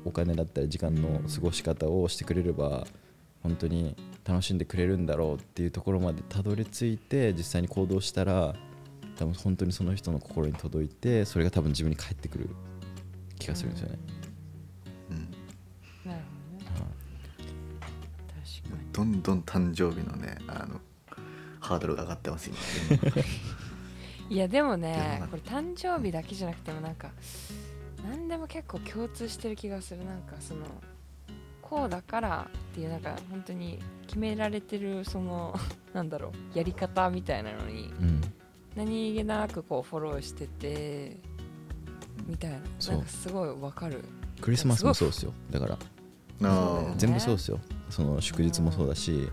[0.04, 2.86] お金だったり時間の過ごし方をしてくれれば
[3.42, 8.54] 本当に楽しんでくれるんだろうっていうところまでたどり着いて実際に行動したら
[9.16, 12.50] 多分本当にその人の心に届いてそれが多分自分に返ってくる
[13.38, 13.98] 気がするんですよね、
[18.92, 20.80] どんどん誕生日のねあの
[21.60, 22.58] ハードルが上がってます今。
[24.30, 27.10] いやでもね中これ誕生日だけじゃなくてもなんか
[28.04, 30.04] 何でも結構共通してる気がする。
[30.04, 30.60] なんかその
[31.60, 35.58] こうだからっていうなんか本当に決められてるその
[35.94, 38.20] なんだろうやり方みたいなのにうん、
[38.74, 41.18] 何気なくこうフォローしてて
[42.26, 42.58] みたいな。
[42.58, 44.04] なんかすごいわかる。
[44.40, 45.32] クリスマスもそうですよ。
[45.50, 45.78] だから
[46.96, 47.60] 全部そうですよ
[47.92, 49.28] その祝日もそうだし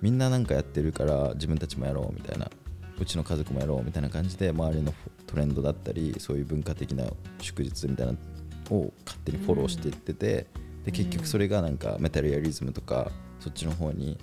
[0.00, 2.48] みんななんかやってるから自分たちもやろうみたいな
[2.98, 4.94] うちの家族もやろうみたいな感じで周りの
[5.26, 7.04] トレンドだったりそういう文化的な
[7.40, 10.46] 祝日みたいなのを勝手にフォローしていってて、
[10.84, 14.16] で結局それがなんかメタリアリズムとかそっちの方に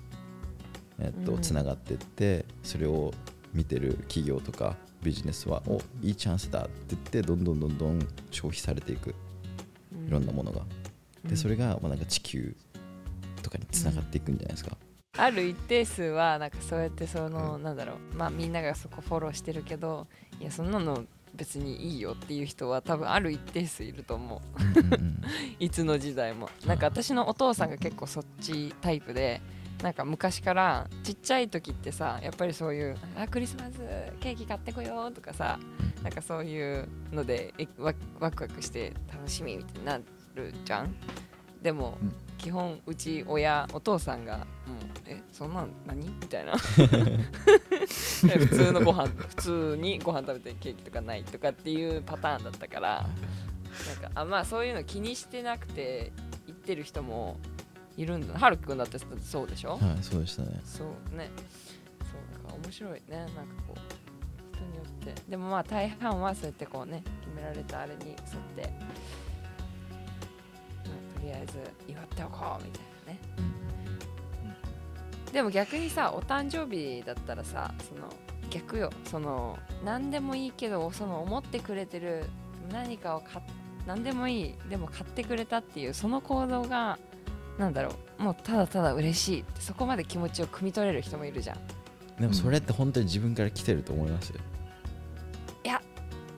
[0.99, 1.41] えっとうん。
[1.41, 3.12] つながってってそれを
[3.54, 7.99] 見てる企業とかビジネスはおいいチャンスだって言ってどんどんどんどん
[8.30, 9.10] 消費されていく。
[10.08, 10.62] いろんなものが。
[11.25, 12.56] でそれがまあなんか地球
[13.41, 14.77] とかにつながっていくんじゃないですか。
[15.17, 20.08] ある一定数はなんかそうやってその、なんだろうまあみんながそこフォローしてるけど
[20.39, 24.39] いやそんなの別にいいよっていう人は多分ある一定数いると思う
[25.60, 29.41] いつの時代もなんか私のお父さんが結構そっちタイプで
[29.82, 33.80] なんか昔からちっちゃい時ってさやっぱりそういう「あクリスマス
[34.19, 35.58] ケーキ買ってこよう」とかさ
[36.04, 39.99] なんかそういうのでワクワクして楽しみみたいにな
[40.36, 40.95] るじゃん
[41.62, 46.54] でも、うん基本うち親お父さんが「もうえそんなん何?」みたいな。
[47.77, 53.10] 普通のご飯普通にご飯食べてケーキとかないとかっていうパターンだったから。
[53.88, 56.12] なんかあまあそういうの気にしてなくて
[56.45, 57.38] 言ってる人も
[57.95, 58.38] いるんだ。
[58.38, 60.60] はるくんだってそうでしょ、はい、そうでしたね。
[60.65, 61.30] そうね。
[61.99, 63.17] そうなんか面白いね。
[63.17, 63.34] なんか
[63.67, 65.15] こう人によって。
[65.30, 68.17] でもまあ大半はそうやってこうね決められたあれに沿っ
[68.56, 68.73] て、
[71.41, 73.19] えず祝っておこうみたいなね。
[75.32, 78.10] でも逆にさお誕生日だったらさその
[78.49, 78.89] 逆よ。
[79.06, 82.25] その何でもいいけどその思ってくれてる
[82.71, 83.45] 何かを買っ
[83.88, 86.99] 何でもいいでも買ってくれたっていうその行動が
[87.58, 88.23] なんだろう。
[88.23, 91.58] もうただただ嬉しいってそこまで気持ちを汲み取れる人もいるじゃん。
[92.19, 94.32] でもそれって本当に自分から来てると思います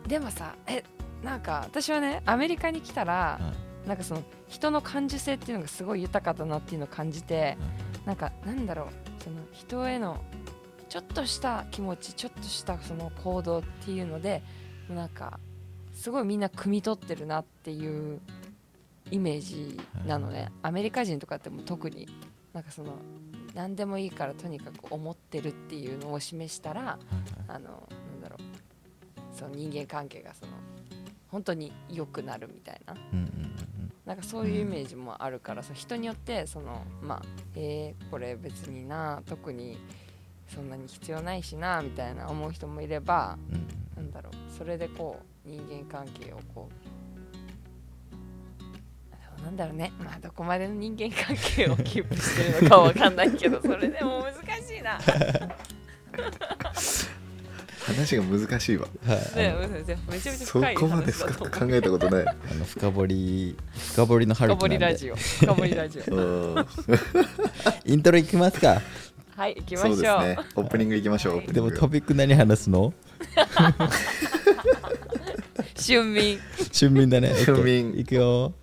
[0.07, 0.83] でもさえ
[1.23, 3.53] なんか私はねアメリカに来たら、は
[3.87, 7.57] なんかその人の感受性っていうのがすごい豊かだなっていうのを感じて
[8.05, 10.21] なんかなんだろうその人への
[10.89, 14.43] ちょっとした気持ちちょっとしたその行動っていうので
[14.89, 15.39] なんか
[15.93, 18.19] すごいみんな汲み取ってるなっていう
[19.11, 22.07] イメージなのね、アメリカ人とかってもう特に
[22.53, 22.93] なんかその
[23.53, 26.99] 何でもいいからとにかく思ってるっていうのを示したらはいはい
[27.47, 30.53] あのなんだろうその人間関係がその
[31.27, 32.93] 本当に良くなるみたいな。
[32.93, 33.62] うんうんうん
[34.13, 37.21] なんかそういうイメージもあるからさ、人によってそのまあ
[37.55, 39.79] えー、これ別にな特に
[40.47, 44.03] そんなに必要ないしなみたいな思う人もいればうん。
[44.03, 46.69] なんだろうそれでこう人間関係をこ
[49.39, 49.91] うなんだろうね。
[49.97, 54.99] まあどこまでの人間関係をキープしてるのかわかんないけどそれでも難しいな。
[57.85, 58.87] 話が難しいわ。
[59.05, 59.17] はい。
[59.37, 59.55] ね
[60.09, 62.25] めちゃめちゃそ深いこまで深く考えたことない。
[62.27, 65.15] あの深掘り深掘りの春深掘りラジオ。
[65.15, 66.13] 深掘りラジオ。
[66.15, 66.65] うん。
[67.85, 68.81] イントロいきますか。
[69.35, 69.95] はい行きましょう。
[69.95, 70.37] そうですね。
[70.55, 71.47] オープニングいきましょう、はい。
[71.47, 72.93] でもトピック何話すの？
[75.75, 76.39] 春眠。
[76.71, 77.33] 春眠だね。
[77.45, 77.97] 春眠。
[77.97, 78.53] いくよ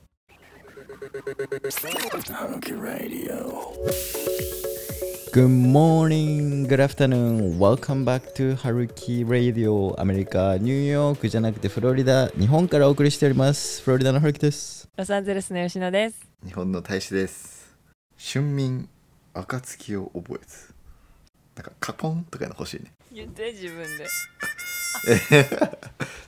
[5.32, 13.82] Good morning, good afternoon, welcome back to Haruki Radio アメリカ、ニューヨークじゃなくてフロリダ、日本からお送りしております。
[13.82, 14.88] フロリダのハルキです。
[14.96, 16.20] ロサンゼルスの吉野です。
[16.44, 17.76] 日本の大使です。
[18.18, 18.88] 春眠
[19.34, 20.74] 暁を覚えず。
[21.56, 22.92] なんかカポンとかの欲しいね。
[23.12, 24.06] 言って自分で。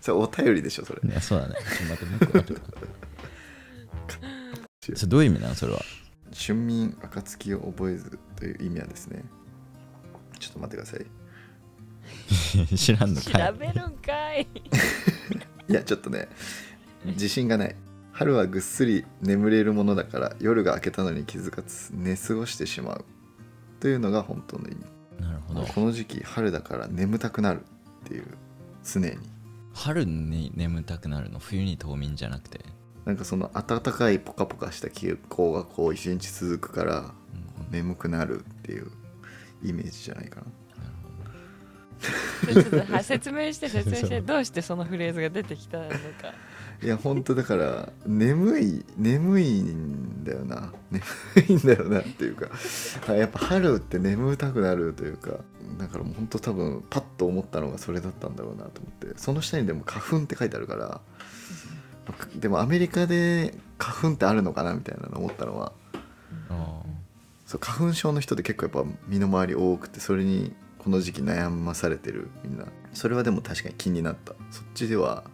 [0.00, 1.00] それお便りでしょそれ。
[1.02, 1.54] ねそうだね。
[1.56, 2.62] ちょっと待ってもう一個待って
[4.96, 5.80] それどういう意味なのそれは？
[6.34, 9.24] 春眠暁を覚えずという意味はですね。
[10.38, 11.06] ちょっと待ってください。
[12.76, 13.52] 知らんの調かい。
[13.52, 14.48] べるんかい。
[15.68, 16.28] いやちょっとね
[17.04, 17.76] 自信がない。
[18.12, 23.04] 春はぐっすり眠れるものだから夜が明けたのに気づかず寝過ごしてしまう。
[23.80, 24.80] というのが本当の意味。
[25.20, 25.62] なるほど。
[25.62, 27.62] この時期春だから眠たくなる
[28.04, 28.26] っていう
[28.84, 29.16] 常に。
[29.74, 31.38] 春に眠たくなるの？
[31.38, 32.60] 冬に冬眠じゃなくて？
[33.04, 37.12] なんかその暖かいポカポカした気候がこう一日続くから
[37.70, 38.90] 眠くなるっていう
[39.62, 40.46] イメージじゃないかな。
[42.52, 45.96] ちょっとはい説明して説明してどうしてそのフレーズが出てきたのか。
[46.82, 50.72] いや本当だから眠い眠いんだよな。
[50.90, 51.04] 眠
[51.48, 52.48] いんだよなっていうか
[53.08, 55.38] あやっぱ春って眠たくなるというか
[55.78, 59.16] だからもう本当多分パッと思ったのがそれだったんだろうなと思って。
[59.16, 61.00] その下にでも花粉って書いてあるから
[62.36, 65.72] でもアメリカで花粉ってあるのかなみたいなの思ったのは。
[66.50, 66.82] あ
[67.46, 72.66] そう花粉症の人って結構やっぱ身の回り多くてそれにこの時期悩まされてるみんな。
[72.92, 74.34] それはでも確かに気になった。
[74.50, 75.24] そっちでは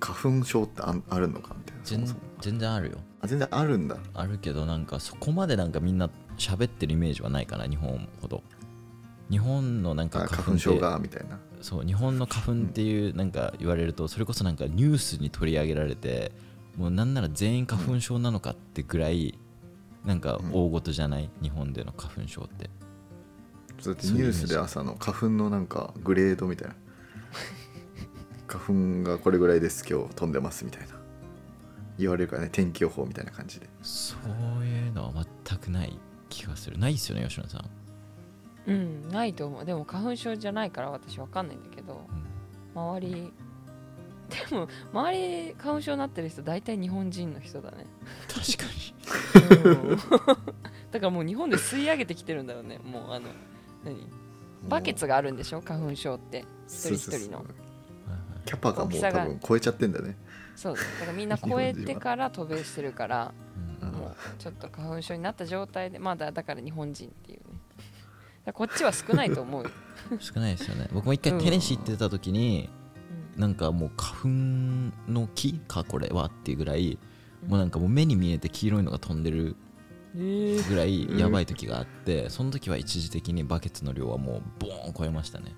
[0.00, 1.84] 花粉症ってああるのかみたいな。
[1.84, 2.20] そも全そも。
[2.40, 2.98] 全然あるよ。
[3.20, 3.96] あ全然あるんだ。
[4.14, 8.42] あるけどなんかそこまでなんかみんな喋ってるイメージはないかな日本ほど。
[9.30, 16.32] 日本のなんかあ花粉症がみたいなそう日本の花粉っていうなんか言われるとそれこそなんかニュースに取り上げられて
[16.76, 19.38] もうなんなら全員花粉症なのかってぐらい
[20.04, 21.28] なんか大事じゃない？
[21.42, 22.70] 日本での花粉症って。
[23.78, 26.74] そうやってニュースで朝の花粉のなんかグレードみたいな。
[28.46, 30.88] 花粉がこれぐらいです今日飛んでますみたいな。
[31.98, 33.68] 言われるからね天気予報みたいな感じで。
[33.82, 34.16] そ
[34.60, 35.98] ういうのは全くない
[36.30, 36.78] 気がする。
[36.78, 37.68] ないっすよね吉野さん、
[38.70, 39.64] うんないと思う。
[39.64, 42.06] でも花粉症じゃないから私わかんないんだけど
[42.74, 42.80] うん。
[42.80, 43.32] 周り
[44.48, 47.86] でも周り花粉症になってる人大体日本人の人だね、
[48.28, 49.70] 確かに。
[49.70, 49.96] うん。
[50.92, 52.78] だからもう日本で吸い上げてきてるんだよね。
[52.78, 53.28] もうあの
[53.84, 54.06] 何？
[54.68, 55.62] バケツがあるんでしょ？
[55.62, 56.44] 花粉症って。
[56.68, 57.44] 一人一人の。
[58.44, 59.24] キャパがもう多大きさが。
[59.26, 60.16] 分超えちゃってんだよね。
[60.54, 60.76] そう。
[60.76, 63.32] だからみんな超えてから渡米してるから
[63.80, 67.40] もうちょっと花粉症になった状態でまだだから日本人っていう
[68.54, 69.70] こっちは少ないと思うよ、
[70.18, 70.88] 少ないですよね。
[70.92, 72.68] 僕も一回テネシー行ってた時に、
[73.36, 76.98] なんかもう花粉の木かこれはっていうぐらい、
[77.46, 79.56] もうなんかもう目に見えて黄色いのが飛んでる
[80.14, 80.68] うん、えー。
[80.68, 85.54] ぐらいやばい時があって、その時は一時的にバケツの量はもうボーン超えましたね。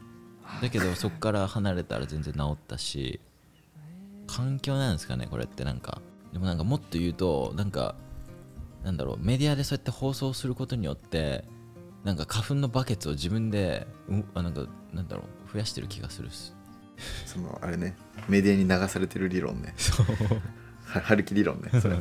[0.60, 3.20] だけどそこから離れたら全然治ったし
[4.26, 5.64] 環境なんですかねこれって。
[5.64, 7.94] なんかでもなんかもっと言うとなんか
[8.82, 11.44] なんだろうメディアでそうやって放送することによって
[12.04, 16.54] なんか花粉のバケツを自分でうあなんかなんだろう増やしてる気がするっす。
[17.26, 17.96] そのあれね
[18.28, 19.74] メディアに流されてる理論ね。
[19.76, 20.06] そう。
[20.84, 21.96] は春樹理論ねそれ。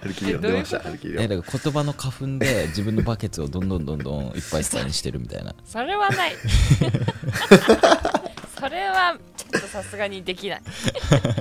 [0.00, 1.28] 春樹理論出ました春樹理え論。
[1.28, 5.54] だから言葉の花粉で自分のバケツをどんどんどんどんいっぱいいっぱいにしてるみたいな。
[5.64, 6.32] それはない。
[8.58, 10.62] それはちょっとさすがにできない。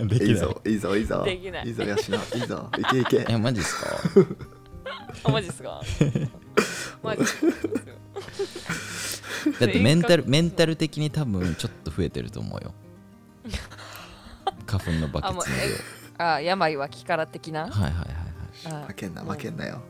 [0.08, 0.32] でい。
[0.32, 1.24] いぞいいぞいいぞ。
[1.26, 1.68] できない。
[1.68, 2.70] いいぞヤシのいいぞ。
[2.78, 3.26] いけいけ。
[3.30, 3.88] えマジっすか？
[5.24, 5.82] あマジっすか？
[7.04, 7.48] マジっすか
[9.60, 12.74] だってメンタルメンタル的に多分ちょっと増えてると思うよ。
[14.66, 16.26] 花粉のバケツの量。
[16.26, 17.62] あ病は気から的な。
[17.62, 18.84] はいはいはいはい。
[18.84, 19.82] あ負けんな負けんなよ。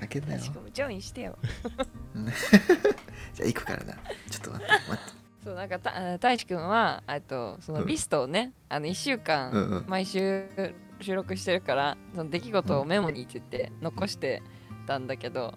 [0.00, 0.40] 負けんなよ。
[0.40, 1.38] しかもジョインしてよ。
[3.34, 3.94] じゃあ行くからな。
[4.30, 5.18] ちょっと待って待って。
[5.44, 7.86] そうなんかたあ大志くんはえっとそのうん。
[7.86, 9.84] リストをね、あの1週間、うんうん。
[9.88, 10.44] 毎週
[11.00, 14.42] 収録してるからその出来事をメモにって言って残して
[14.86, 15.54] たんだけど、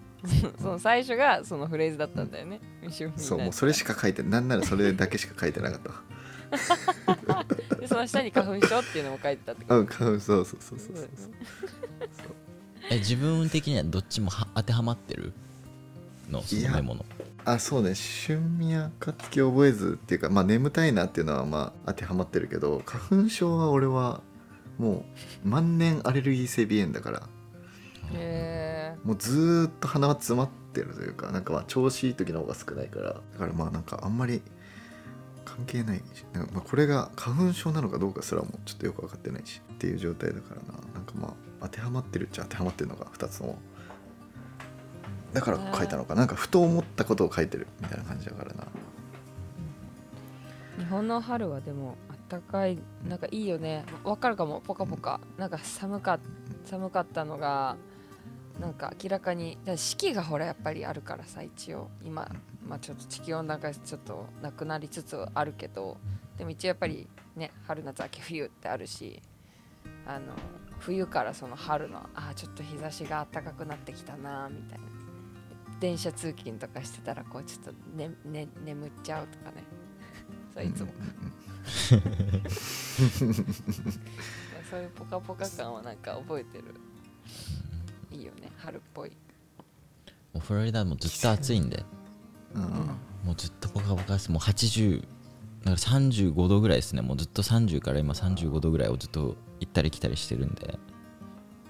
[0.60, 2.60] その最初がそのフレーズだったんだよね、
[3.16, 5.90] そうもうそれしか書いてなんならそれだけしか書いてなかった。
[7.32, 7.44] わ
[7.80, 9.80] でその下に花粉症っていうのも書いてたってこと？
[9.80, 11.08] うんかそうそうそうそうそうそう。
[12.90, 15.32] え自分的にはどっちもは当てはまってる
[16.30, 16.42] の？
[16.42, 17.06] そのメモの。
[17.46, 17.94] あそうね。
[17.94, 24.20] 春宮暁覚えずっていうかまあ眠たいなっていうのはまあ当てはまってるけど花粉症は俺は
[24.78, 25.04] も
[25.44, 27.22] う万年アレルギー性鼻炎だから。
[28.14, 33.14] へもうずーっと鼻は詰まってるというかなんかまあ調子いい時の方が少ないから。
[33.14, 34.42] だからまあなんかあんまり
[35.44, 36.24] 関係ないし。
[36.32, 40.78] なんかまあこれが花粉症なのかどうかすらもちょっとよく分かってないしっていう状態だからな。
[40.94, 41.32] なんかまあ
[41.62, 43.58] 当てはまってるっちゃ当てはまってるのが2つとも。
[45.32, 46.14] だから書いたのか。
[46.14, 48.66] なんかふと思ったことを書いてるみたいな感じだからな。
[50.78, 51.96] 日本の春はでも
[52.32, 53.84] あったかいなんかいいよね。
[54.04, 54.60] わかるかも。
[54.60, 55.20] ポカポカ。
[55.36, 56.18] なんか寒か
[56.64, 57.76] 寒かったのが
[58.60, 61.90] なんか明らかにだ四季がほらやっぱりあるからさ一応。
[62.02, 62.30] 今、
[62.66, 65.96] まあ、ちょっと地球温暖化ちょっとなくなりつつあるけど。
[66.38, 69.20] でも一応やっぱりね春夏秋冬ってあるし
[70.06, 70.32] あの
[70.78, 74.84] 冬からその春のあーちょっと日差しが暖かくなってきたなみたいな。
[75.78, 79.64] 電車通勤とかしてたらこうちょっと、ねね、眠っちゃうとかね。
[80.54, 80.88] そういつも。
[84.70, 86.64] そういうポカポカ感はなんか覚えてる。
[88.10, 88.50] いいよね。
[88.58, 89.10] 春っぽい。
[90.32, 91.84] もうフロリダもずっと暑いんで。
[92.54, 92.62] うん。
[93.24, 94.30] もうずっとポカポカです。
[94.30, 97.02] もう80だから35度ぐらいですね。
[97.02, 100.78] もうずっと30から今35度ぐらいをずっと行ったり来たりしてるんで。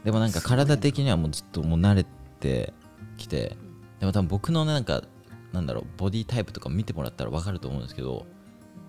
[0.05, 2.05] でもなんか体的にはもうずっともう慣れ
[2.41, 2.73] て
[3.19, 3.57] きて。
[4.01, 5.03] でも多分僕のなんか
[5.53, 8.27] なんだろうボディタイプとか見てもらったら分かると思うんですけど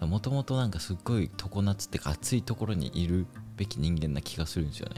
[0.08, 3.26] もともとなんかすっごい常夏ってか暑いところにいる
[3.58, 4.96] べき人間な気がするんですよね。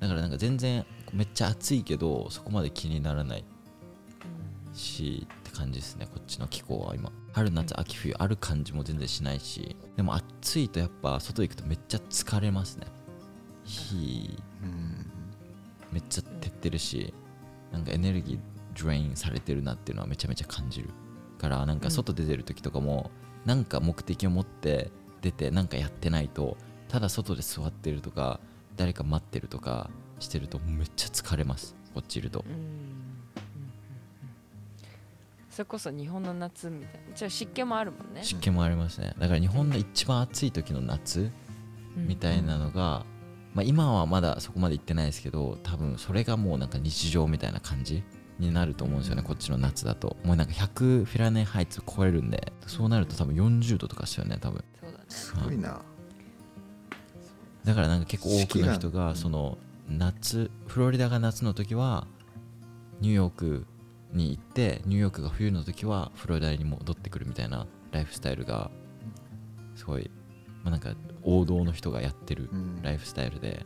[0.00, 3.44] だからなんか全然めっちゃ暑いけどそこまで気にならない
[4.72, 6.06] しって感じですね。
[6.06, 7.10] こっちの気候は今。
[7.32, 9.76] 春夏秋冬ある感じも全然しないし。
[9.96, 12.86] でも暑いとやっぱ外行くとめっちゃ疲れますね。
[13.64, 15.10] 火うん。
[15.92, 17.12] めっちゃ照ってるし
[17.72, 18.38] なんかエネルギー
[18.82, 20.90] ドレインされてるなっていうのはめちゃめちゃ感じる。
[21.38, 23.10] からなんか外出てる時とかも
[23.44, 24.90] なんか目的を持って
[25.22, 26.56] 出てなんかやってないと
[26.88, 28.40] ただ外で座ってるとか
[28.76, 31.76] 誰か待ってるとかしてるとめっちゃ疲れます。
[31.94, 32.44] こっちいると。
[32.46, 32.72] うんうんうんうん。
[35.50, 37.14] それこそ日本の夏みたいな。
[37.14, 38.22] じゃあ湿気もあるもんね。
[38.22, 39.14] 湿気もありますね。
[39.18, 41.30] だから日本の一番暑い時の夏
[41.96, 43.04] みたいなのが、
[43.54, 48.04] まあ、今はまだそこまで行ってないですけど多分それがもうなんか日常みたいな感じ
[48.38, 50.16] になると思うんですよね、こっちの夏だと。
[50.24, 54.64] もうなんか100フィラネハイツ超えるんでそうなると多分40度とかですよね多分。
[54.80, 55.04] そうだね。
[55.08, 55.80] すごいな。
[57.64, 62.06] だからなんか結構多くの人ががその夏フロリダが夏の時は
[63.00, 63.66] ニューヨーク
[64.12, 68.70] に行ってニューヨークが冬の時はフロリダに戻ってくるみたいなライフスタイルが
[69.76, 70.10] すごい、
[70.62, 72.82] まあ、なんか王道の人がやってるうん。
[72.82, 73.64] ライフスタイルで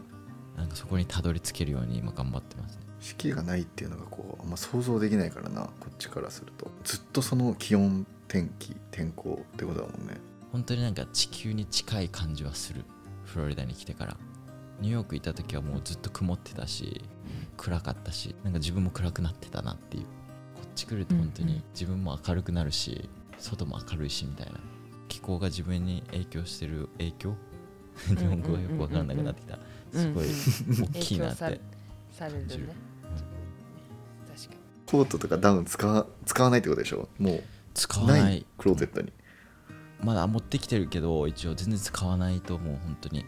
[0.57, 6.71] なんかそこにたどり着けるように今頑張ってますね四季がないっていうのがこうあんま想像できないからなこっちからすると。
[6.85, 10.17] ずっとその気温天気天候ってことだもんね。
[10.53, 12.85] 本当になんか地球に近い感じはする。
[13.25, 14.17] フロリダに来てから。
[14.81, 17.03] ニューヨーク行った時はもうずっと曇ってたし
[17.57, 20.05] 暗かったしなんか自分も暗くなってたなっていう。
[20.05, 20.09] こ
[20.65, 24.61] っち来ると本当に自分も明るくなるし外も明るいしみたいな。
[25.09, 27.35] 気候が自分に影響してる影響？
[28.09, 29.59] 日本語がよく分からなくなってきた。
[29.93, 31.61] すごい大きいなって
[32.13, 32.47] されるね。
[32.47, 34.61] 確かに。
[34.87, 37.09] コートとかダウン使わ使わないってことでしょ？
[37.19, 37.41] も
[37.75, 38.21] 使わない。
[38.21, 39.13] うないクローゼットに。
[40.03, 43.25] まだ持ってきてるけど一応全然使わないともう本当に。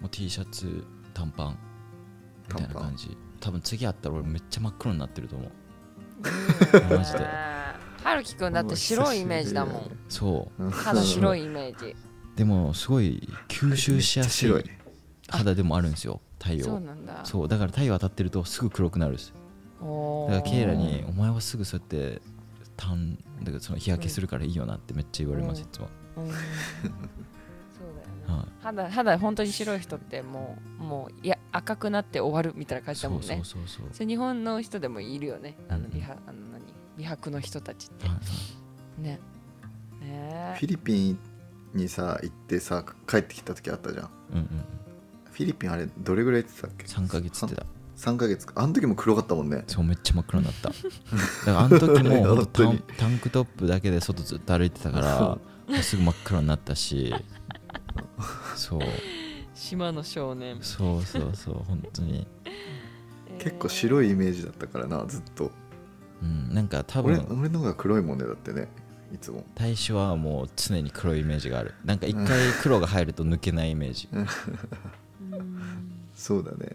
[0.00, 1.58] もう T シャツ短パン。
[2.48, 3.16] みたいな感じ。
[3.40, 5.50] 多分次会ったら俺めっちゃ真っ黒になってると思う。
[6.90, 7.18] ママジで。
[7.18, 9.98] はるきくんだって白いイメージだもん。
[10.08, 10.70] そう。
[10.70, 11.96] 肌白いイメージ。
[12.36, 14.52] でもすごい吸収しやすい。
[15.28, 17.20] 肌でもあるんですよ太そう陽なんだ。
[17.24, 19.32] そうだから太陽当たってるとすぐ黒くなるんです
[19.80, 20.30] おー。
[20.32, 22.20] だからケイラに「お前はすぐそうやって
[22.76, 25.66] タンだからその日焼けするからいいよな」ってめっちゃ言われますうん。
[25.66, 25.88] いつも。
[26.18, 26.26] うん。
[26.28, 26.36] そう
[28.28, 28.42] だよね。
[28.42, 28.46] はい。
[28.62, 33.42] 肌肌本当に白い人ってもうもういや赤くなって終わるみたいな感じだそうそもんね。
[33.42, 35.56] うそうそうそれ日本の人でもいるよね。
[35.68, 36.62] あのうん美白あの何？
[36.98, 38.06] 美白の人たちって。
[38.06, 38.20] はいは
[38.98, 39.02] い。
[39.02, 39.20] ね。
[40.00, 40.56] ね。
[40.58, 41.18] フィリピン
[41.74, 44.46] にさ行ってさ帰ってきた時あったじゃんうんうん
[45.36, 47.66] フィリピンあれどれぐらい行ってたっけ？3ヶ月ってた。
[47.98, 48.54] 3ヶ月か。
[48.56, 49.64] あの時も黒かったもんね。
[49.66, 50.70] そうめっちゃ真っ黒になった。
[50.70, 50.80] だか
[51.52, 57.14] らあの時も タンタンクトップだけで外ずっと歩いてたからすぐ真っ黒になったし
[58.54, 58.80] そう。
[59.54, 60.56] 島の少年。
[60.62, 62.26] そうそうそう本当に。
[63.38, 65.50] 結構白いイメージだったからなずっと。
[66.22, 68.68] うんなんか多俺分俺の方が黒いもんねだってね
[69.14, 69.44] いつも。
[69.54, 71.74] 大使はもう常に黒いイメージがある。
[71.84, 72.26] なんか一回
[72.62, 74.08] 黒が入ると抜けないイメージ。
[74.12, 74.26] うん。
[76.14, 76.74] そうだね。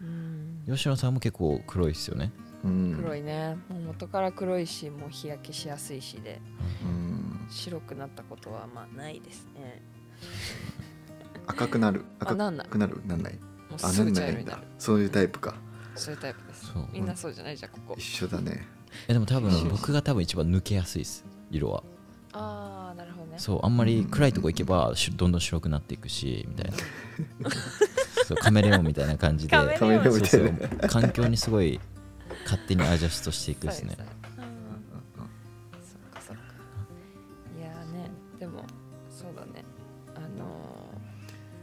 [0.00, 0.64] うん。
[0.66, 2.32] 吉野さんも結構黒いっすよね。
[2.64, 2.94] うん。
[2.96, 3.56] 黒いね。
[3.68, 6.40] もう元から黒いしもう日焼けしやすいしで。
[6.84, 7.46] うん。
[7.50, 9.82] 白くなったことはまあないですね。
[11.46, 12.04] 赤くなる。
[12.18, 13.34] あ赤なんないくなるなんない？
[13.34, 13.38] も
[13.72, 14.32] うあすぐなんないんだ。
[14.32, 15.54] 茶色になるそういうタイプか。
[15.94, 16.72] そういうタイプです。
[16.92, 17.56] みんなそうじゃない？
[17.56, 17.94] じゃんここ。
[17.98, 18.66] 一緒だね。
[19.08, 21.82] えでも多分僕が多分一番抜けやすいです色は。
[22.32, 23.38] ああなるほどね。
[23.38, 26.76] そうあんまり暗いとこ行けばしどんどん白くなっていくしみたいな。
[28.26, 29.56] そうカメレオンみたいな感じで。
[30.88, 31.78] 環境にすごい
[32.44, 33.96] 勝手にアジャストしていくですね。
[33.96, 34.06] そっ
[36.10, 36.42] かそっか。
[37.58, 38.64] いやーねでも
[39.10, 39.64] そうだね。
[40.14, 40.62] あのー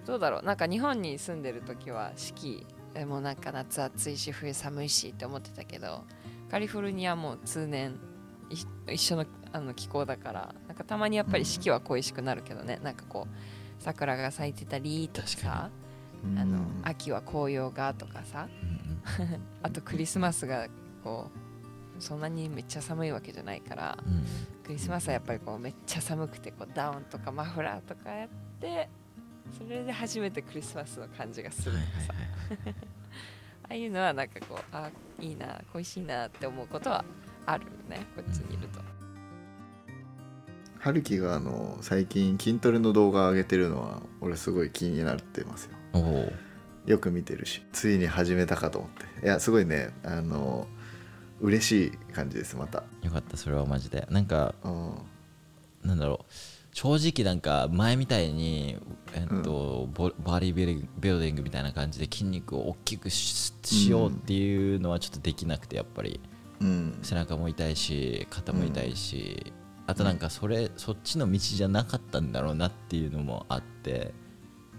[0.06, 0.44] どうだろう。
[0.44, 2.66] なんか日本に住んでる時は四季
[2.96, 6.04] えもうなんか夏暑いし冬寒いしって思ってたけど
[6.50, 7.96] カリフォルニアも通年い
[8.50, 13.36] 一緒のあの気候だからなんかたまにやっぱり四季は恋しくなるけどね、なんかこう
[13.80, 15.70] 桜が咲いてたりとかさ
[16.38, 16.82] あのうん。
[16.84, 18.48] 秋は紅葉がとかさ。
[18.48, 18.90] うん
[19.64, 20.68] あとクリスマスが
[21.04, 21.32] こ
[21.98, 24.14] うそんなにめっちゃ寒いわけじゃないからうん。
[24.14, 24.26] うん
[24.64, 28.30] クリスマスはやっぱりこうめっちゃ寒くてこうダウンとかマフラーとかやっ
[28.60, 28.88] て
[29.58, 32.76] それで初めてクリスマスの感じがするはいとかさ、はいはい
[33.64, 37.04] ああいうのはなんかこうあいいな恋しいなって思うことは
[37.46, 38.80] あるよねこっちにいると、
[40.80, 46.32] 春樹があの最近筋トレの動画上げてるのは俺すごい気になってますよ。
[46.86, 49.26] よく見てるしついに始めたかと思って。
[49.26, 50.68] いやすごいねあの
[51.42, 52.84] 嬉しい感じですまた。
[53.02, 54.08] よかったそれはマジで。
[54.10, 54.94] なんかうん。
[55.84, 56.34] なんだろう。
[56.72, 58.78] 正直なんか前みたいに、
[59.14, 66.20] えっとボバディビルビルディングみたいな感じで筋肉を大きくししようっていうのはちょっとできなくてやっぱり
[66.62, 67.00] うん。
[67.02, 69.54] 背中も痛いし肩も痛いし、
[69.88, 74.14] あとなんかそれそっちの道じゃなかったんだろうなっていうのもあって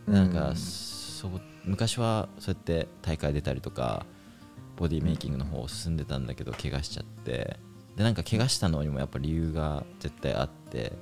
[0.06, 4.06] なんかうんそう昔はそうやって大会出たりとか
[4.76, 7.58] ボディメイキングの方を進んでたんだけど怪我しちゃって。
[7.96, 10.92] でなんか怪我したのにもやっぱ理由が絶対あって。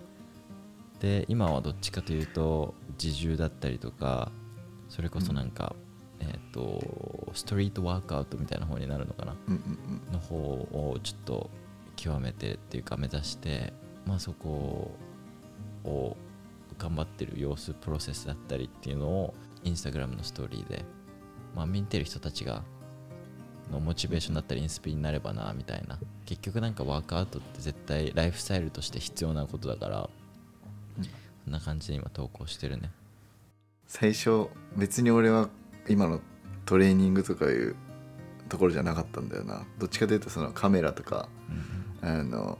[1.00, 4.32] で今はどっちかというと自重だったりとか
[4.88, 5.76] それこそなんか、
[6.20, 9.36] えっ、とストリートワークアウトみたいな方になるのかな？
[9.48, 11.50] うんうんの方をちょっと
[11.96, 13.72] 極めてっていうか目指して、
[14.06, 14.96] まあ、そこ
[15.84, 16.16] を
[16.78, 20.84] 頑張ってる様子プロセスだったりっていうのをインスタグラムのストーリーで、
[21.56, 22.62] まあ、見てる人たちが
[23.72, 25.98] のモチベーションだったりインスピになればなみたいな。
[26.24, 30.08] 結局なんかワークアウトって絶対ライフスタイルとして必要なことだから、
[30.98, 31.04] うん。
[31.04, 31.10] そ
[31.50, 32.90] んな感じで今投稿してるね。
[33.86, 34.46] 最初
[34.76, 35.48] 別に俺は
[35.88, 36.20] 今の
[36.64, 37.76] トレーニングとかいう
[38.48, 39.66] ところじゃなかったんだよな。
[39.78, 41.28] どっちかというとそのカメラとか
[42.02, 42.58] あの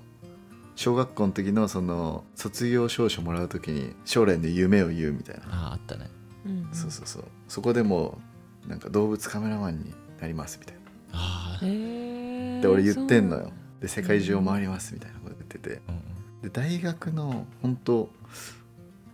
[0.77, 6.11] 小学校の時のその卒業証書もらう時に将来の夢を言うみたいな、あああったね。
[6.47, 7.25] うんそうそうそう。
[7.49, 8.19] そこでも
[8.67, 10.81] うなんか動物カメラマンになりますみたいな。
[11.13, 13.43] ああ、で俺言ってんのよ。
[13.43, 13.53] そう
[13.83, 15.71] で世界中を回りますみたいなこと言ってて。
[15.89, 15.99] うんう
[16.39, 16.43] ん。
[16.43, 18.11] で大学の本当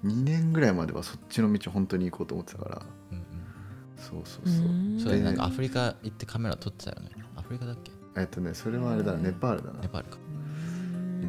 [0.05, 2.77] 2年ぐらいまではそっちの道本当に行こうと思ってたから。
[2.77, 2.94] うんうん
[4.11, 4.67] そうそうそう。
[4.67, 5.01] うん。
[5.01, 7.11] それでなんかアフリカ行ってカメラ撮ってたよね。
[7.37, 7.93] アフリカだっけ？
[8.17, 9.23] えっとねそれはあれだうん。
[9.23, 9.81] ネパールだな。
[9.81, 10.19] ネパールか。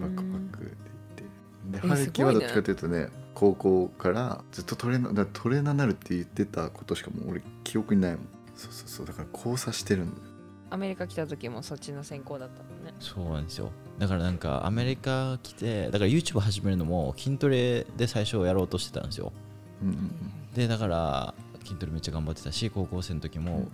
[0.01, 0.75] バックパックで行っ
[1.15, 1.23] て。
[1.23, 8.27] でえ春樹はどっちかというとね高校からずっとトレーナートレーナーになるって言ってたことしかもう俺記憶にないもん。
[8.55, 9.05] そうそうそう。
[9.05, 10.27] だから交差してるんだよ。
[10.71, 12.93] アメリカ来た時もそっちの専攻だったもんね。
[12.99, 13.71] そうなんですよ。
[13.99, 19.31] だからなんかアメリカ来てだから YouTube 始めるのも筋トレで最初やろうとしてたんですよ。
[19.81, 20.11] うんうん。
[20.53, 21.33] でだから
[21.65, 23.71] 筋トレめっちゃ頑張ってたし高校生の時もうん。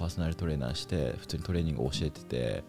[0.00, 2.64] パーソナルトレーナーして普通にトレーニングを教えてて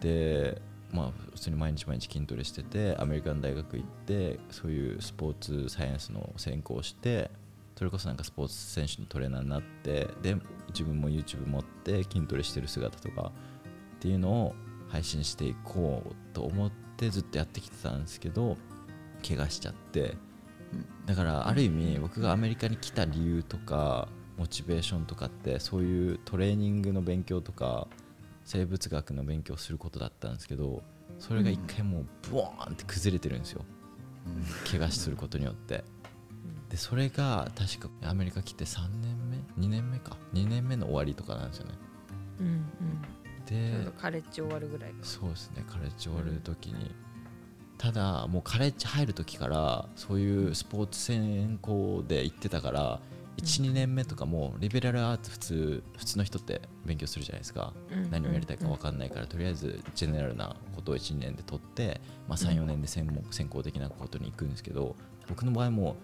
[0.00, 0.60] で
[0.90, 7.30] まあ普通に毎日毎日筋トレしててアメリカの大学行ってそういうスポーツサイエンスの専攻をして
[7.76, 10.36] それこそなんかスポーツ選手のトレーナーになってで
[10.70, 13.30] 自分も YouTube 持って筋トレしてる姿とか
[13.96, 14.54] っていうのを
[14.88, 18.56] 配信していこうと思ってずっとやってきてたんですけど
[19.26, 20.16] 怪我しちゃって
[21.06, 24.08] だからある意味僕がアメリカに来た理由とか
[24.38, 27.88] モチベーションとかってそういうトレーニングの勉強とか
[28.44, 30.82] 生物学の勉強をすることだったんですけど
[31.18, 33.64] それが一回もうブワーンって崩れてるんですよ。
[34.70, 35.84] 怪我することによって。
[36.70, 41.74] でそれが確かアメリカ来て3年目？2年目か？2年目の終わりとかなんですよね。
[42.40, 42.64] うん
[43.46, 45.64] でカレッジ終わるぐらいかそうですね。
[45.68, 46.94] カレッジ終わる時に
[47.82, 53.00] ただもうカレッジ入る時からそういうスポーツ専攻で行ってたから
[53.38, 57.72] 12年目とかもリベラルアーツ普通普通の人って勉強するじゃないですか。
[57.90, 58.10] うん。
[58.10, 64.94] 何をやりたいか分かんないからとりあえずジェネラルなことを12年で取って、まあ、34年で専門専攻的なことに行くんですけど
[65.28, 65.96] 僕の場合も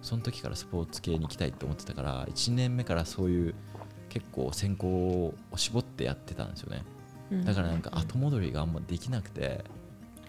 [0.00, 3.54] その時からスポーツ系に行きたいと思ってたから1年目からそういう
[4.08, 6.84] 結構専攻を絞ってやってたんですよね。
[7.32, 7.44] うん。
[7.44, 9.62] だからなんか後戻りがあんまできなくて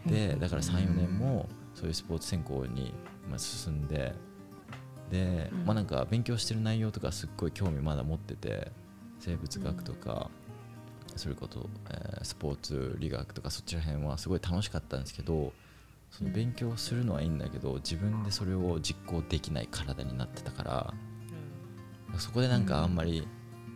[0.10, 2.94] でだから34年もそういうスポーツ専攻に
[3.30, 4.14] まあ進んで
[5.12, 5.66] でうん。
[5.66, 8.72] まあなんか勉強してる内容とかすっごい興味まだ持ってて
[9.20, 10.30] 生物学とか
[11.16, 15.54] それこそえースポーツ理学とかそっちら辺はすごい楽しかったんですけど
[16.12, 20.94] その勉強するのはいいんだけど自分でそれを実行できない体になってたから
[22.18, 23.28] そこでなんかあんまり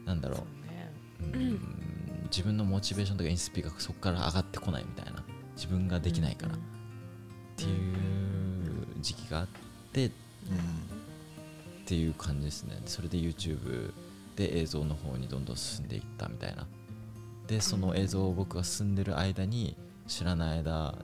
[0.05, 1.37] なんだろう。
[1.37, 1.59] うん。
[2.31, 5.23] 自分のモチベーションとかインスピがそこから上がってこないみたいな
[5.55, 6.55] 自分ができないから。
[6.55, 6.57] っ
[7.55, 9.47] ていう時期があっ
[9.91, 10.11] てっ
[11.85, 12.81] ていう感じですね。
[12.85, 13.93] それで YouTube
[14.35, 16.65] で映像の方にどんどん進んでいったみたいな。
[17.47, 19.75] でその映像を僕が進んでる間に
[20.07, 20.95] 知らない間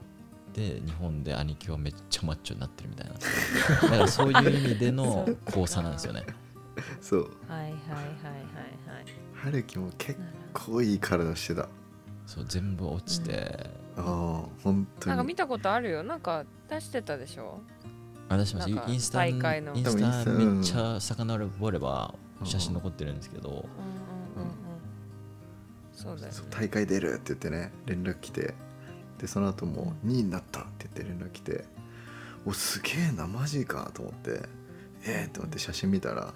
[0.54, 3.14] で日本で兄貴はめっちゃマッチョになってるみたいな。
[3.82, 6.24] だからそういう意味での交差なんですよね。
[7.00, 7.30] そう。
[7.48, 9.04] はいはいはいはいはい。
[9.34, 10.18] 春樹も結
[10.52, 11.62] 構いい体してた。
[11.62, 11.68] あ
[12.30, 15.08] そう全部落ちて、あ本当に。
[15.08, 16.04] なんか見たことあるよ。
[16.04, 17.60] なんか出してたでしょ？
[18.28, 19.74] あ出しますなんかインスタ大会の。
[19.74, 23.48] インス多分インスタタめっちゃ遡ればうん写真残ってるんですけど。
[23.48, 24.52] うんうんうんうん。
[25.92, 26.38] そうだよね。
[26.50, 28.54] 大会出るって言ってね連絡来て。
[29.18, 31.64] でその後も2位になったって言って連絡来て。
[32.46, 34.48] おすげえなマジかと思って。
[35.02, 36.32] えー、と思って写真見たら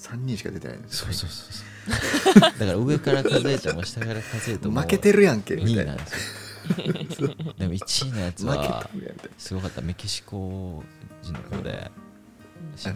[0.00, 2.40] 3人しか出てないんですよそうそうそうそう。
[2.40, 5.92] だから上から数えても下から数えても負けてるやんけみ2たいな。
[5.92, 7.28] 位なんですよ。
[7.58, 8.88] でも1位のやつは
[9.36, 9.82] すごかった。
[9.82, 10.82] メキシコ
[11.22, 11.90] 人の子で。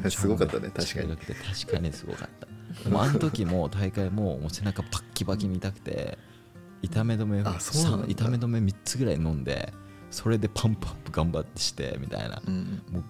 [0.05, 1.17] あすごかったね確かに。
[1.17, 2.47] 確かにすごかった。
[2.85, 6.19] でもあの時も大会ももう背中バッキバキに痛くて
[6.83, 7.59] 痛め止めあ
[8.09, 9.73] 痛め止め3つぐらい飲んで
[10.11, 12.31] それでパンプアップ頑張ってしてみたいな。
[12.31, 13.05] な、うん、もう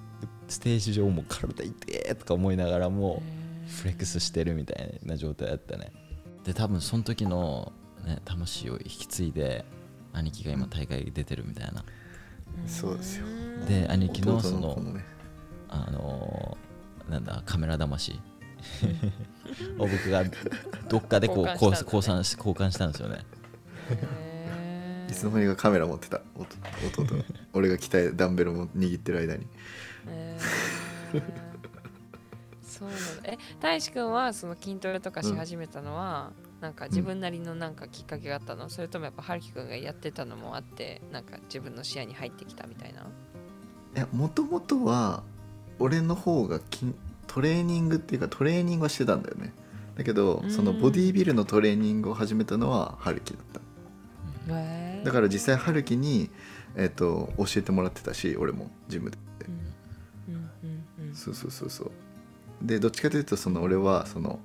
[0.48, 3.22] ステージ上もう体痛えとか思いながらも
[3.66, 5.92] フレックスしてるみたいな状態だったね。
[6.44, 7.72] で多分その時の、
[8.04, 9.64] ね、魂を引き継いで
[10.12, 11.84] 兄貴が今大会出てるみたいな。
[12.66, 13.26] そうですよ。
[13.26, 15.04] うんで兄貴の弟その子ね。
[15.68, 16.64] あのー
[17.10, 18.20] なんだカメラ魂。
[19.78, 20.24] を僕が
[20.88, 23.18] どっかでこう交交換交換したんですよね。
[25.08, 26.22] いつの間にかカメラ持ってた。
[26.36, 27.14] 弟
[27.52, 29.46] 俺が鍛えダンベルも握ってる間に
[32.90, 43.02] そうなんだえ大志くんはその筋トレとかし始めたのは、なんか自分なりのなんかきっかけがあったの、それともやっぱ春樹くんがやってたのもあってなんか自分の視野に入ってきたみたいな？
[43.02, 43.04] い
[43.98, 45.22] やもともとは
[45.78, 46.94] 俺の方が筋
[47.26, 49.52] トレーニングっていうかトレーニングはしてたんだよね。
[49.96, 50.50] だけどうん。
[50.50, 53.60] そのボディービルのトレーニングを始めたのは春樹だった。
[55.04, 56.30] だから実際春樹に、
[56.76, 59.18] えっと教えてもらってたし俺もジムで。
[60.28, 60.34] うん。
[60.34, 61.08] うん。
[61.08, 61.14] うん。
[61.14, 61.90] そうそうそうそう
[62.62, 64.40] でどっちかというとその俺はその、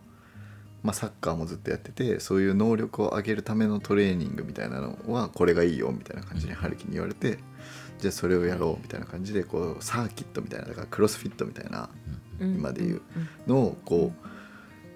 [0.83, 7.39] まあ、サッカーもずっとやっててそういう能力を上げるためのトレーニングみたいなのはこれがいいよみたいな感じに春樹に言われて
[7.99, 11.89] じゃあそれをやろうみたいな感じでこうサーキットみたいなだからクロスフィットみたいな
[12.39, 12.55] うん。
[12.55, 13.01] 今で言う
[13.47, 14.11] のをこ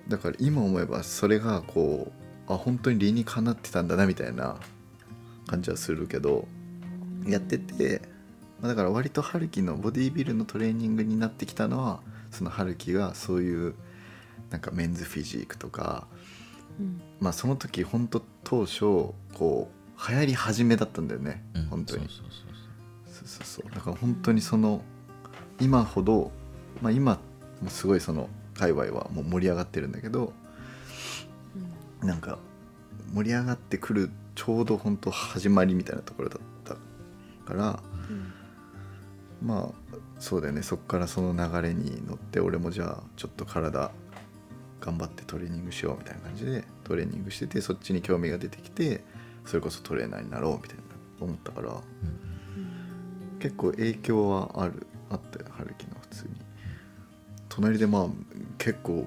[0.08, 2.12] うだから今思えばそれがこ
[2.48, 4.58] うあ本当に理にかなってたんだなみたいな
[5.48, 6.48] 感じはするけど
[7.26, 8.02] やってて、
[8.60, 12.02] まあ、だから割と春樹のボディービルのトレーニングになってきたのは
[12.34, 13.76] その春樹がそういう
[14.50, 16.08] なんかメンズフィジークとか
[16.80, 17.02] うん。
[17.20, 18.82] まあその時本当当初
[19.34, 21.66] こう流行り始めだったんだよね、うん。
[21.68, 22.08] 本当に。
[22.08, 22.32] そうそうそう
[23.14, 23.28] そう。
[23.28, 24.82] そうそうだから本当にその
[25.62, 26.32] 今ほど、
[26.82, 27.20] まあ、今
[27.62, 30.34] もすごいその界隈はもう盛り上がってるんだけど
[32.02, 32.38] なんか
[33.14, 36.76] 盛り上がってくるちょうど本当始まりみたいなところだった
[37.46, 37.80] から
[38.10, 38.34] うん
[39.44, 40.64] まあそうだよね。
[40.64, 43.92] そっからその流れに乗って俺もじゃあちょっと体
[44.80, 49.04] 頑張ってトレーニングしようみたいな感じでトレーニングしててそっちに興味が出てきて
[49.46, 50.84] それこそトレーナーになろうみたいな
[51.20, 51.82] 思ったから。
[53.44, 56.36] 結構影響はあるあったよ春樹の普通に。
[57.50, 58.08] 隣でまあ
[58.58, 59.06] 結構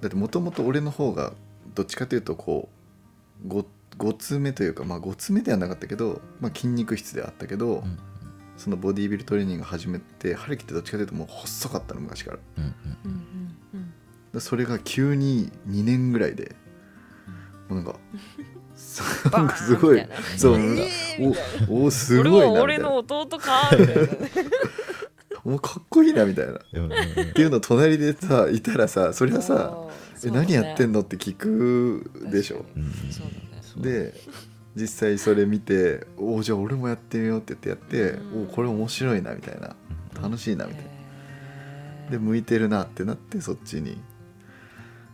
[0.00, 1.34] だってもともと俺の方が
[1.76, 2.68] どっちかというとこ
[3.44, 3.64] う 5,
[3.98, 7.98] 5つ目というかまあ5つ目ではなかったけど、まあ、筋肉質であったけど、うん。
[8.60, 12.38] そのボディービルトレーニング始めて春樹ってどっちかというともう細かったの昔から。
[12.58, 12.72] うんうん。
[13.04, 13.10] うん
[13.74, 13.94] うん
[14.34, 16.54] でそれが急に2年ぐらいで
[17.68, 17.98] もうなんか
[19.32, 20.06] なんかすごい
[20.36, 20.72] そううんな。
[20.74, 22.46] んかえーおおす俺ごいな
[23.38, 24.02] かみたいな。
[25.44, 26.52] おかっこいいなみたいな。
[26.52, 26.58] っ
[27.32, 32.66] ていうの隣でさいたらさそりゃさおー「え何やってんの?」って聞くでしょ。
[33.78, 34.14] で
[34.76, 38.40] 実際それ見て「おおじゃあ俺もやってみよう」って言ってやって「うん。
[38.40, 39.74] おおこれ面白いな」みたいな。
[40.16, 40.22] うん。
[40.22, 40.90] 楽しいなみたいな。
[42.10, 44.00] で向いてるなってなってそっちに。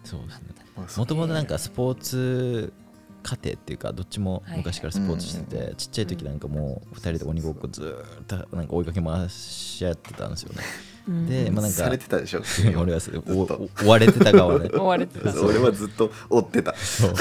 [0.04, 0.56] そうですね。
[0.96, 2.72] もともとなんかスポーツ
[3.22, 10.62] 家庭っていうかどっちも昔からスポーツしてはいてちっちゃい時なんかもう2人で鬼ごっこずーっとなんか追いかけ回し合ってたんですよね。
[10.90, 12.42] うんでまあなんかされてたでしょ？
[12.80, 15.40] 俺は追われてた側で 追われてた。
[15.42, 16.74] 俺はずっと追ってた。
[16.76, 17.12] そう。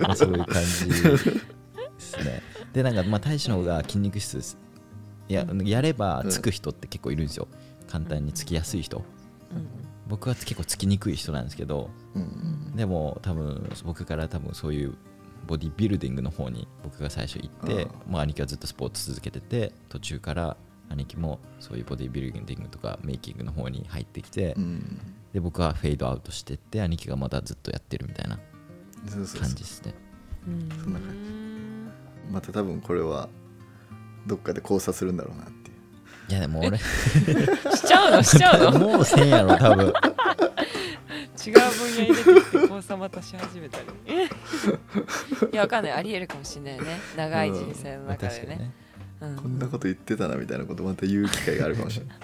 [0.00, 1.16] まあそういう感じで
[1.98, 2.42] すね。
[2.72, 4.58] でなんかまあ大使の方が筋肉質です。
[5.28, 7.48] いややればつく人って結構いるんですよ。
[7.88, 8.98] 簡単につきやすい人。
[8.98, 9.00] う
[9.58, 9.66] ん。
[10.08, 11.90] 僕は結構つきにくい人なんですけど
[12.76, 14.94] でも多分僕から多分そういう
[15.48, 20.56] ボディビルディングの方に僕が最初行ってもう兄貴はずっとスポーツ続けてて途中から
[20.88, 25.00] 兄貴もそういうボディビルディングとかメイキングの方に入ってきて、うん。
[25.32, 28.38] で僕はフェードアウトしてって兄貴がまだずっとやってるみたいな
[29.08, 29.40] そうそうそう。
[29.42, 29.94] 感じですね。
[30.46, 31.92] うんそんな感
[32.30, 33.28] また多分これは
[34.26, 35.76] どっかで交差するんだろうなっていう。
[36.30, 36.82] いやでも俺 し
[37.86, 38.22] ちゃうの？
[38.22, 38.78] しちゃうの？
[38.96, 39.86] もうせんやろ多分。
[41.46, 41.62] 違う分
[41.96, 43.84] 野に出てきて交差またし始めたり
[45.52, 45.92] いやわかんない。
[45.92, 46.98] ありえるかもしれないね。
[47.16, 48.38] 長い人生のまあ中でね。
[48.40, 48.72] 確かにね
[49.20, 49.36] うん。
[49.36, 52.16] こんなこと言ってたなみたいなことまた言う機会があるかもしれない。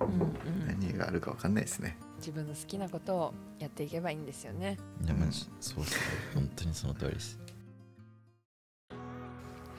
[0.00, 0.66] うんうん。
[0.66, 1.96] 何があるか分かんないですね。
[2.18, 4.76] 自分の好きなことをやっていけばいいんですよね。
[5.04, 6.00] いやマジそうそう
[6.34, 7.38] 本当にその通りです。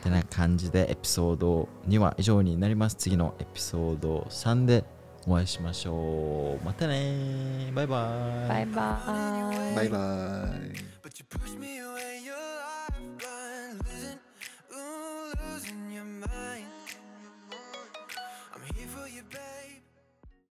[0.02, 2.96] ってな感じでエピソード2は以上になります。
[2.96, 4.84] 次のエピソード3で
[5.28, 6.66] お会いしましょう。
[6.66, 7.72] またね。
[7.76, 8.50] バイバイ。
[8.50, 9.90] バイバーイバイ。
[9.90, 12.21] バーイ
[15.50, 16.71] losing your mind.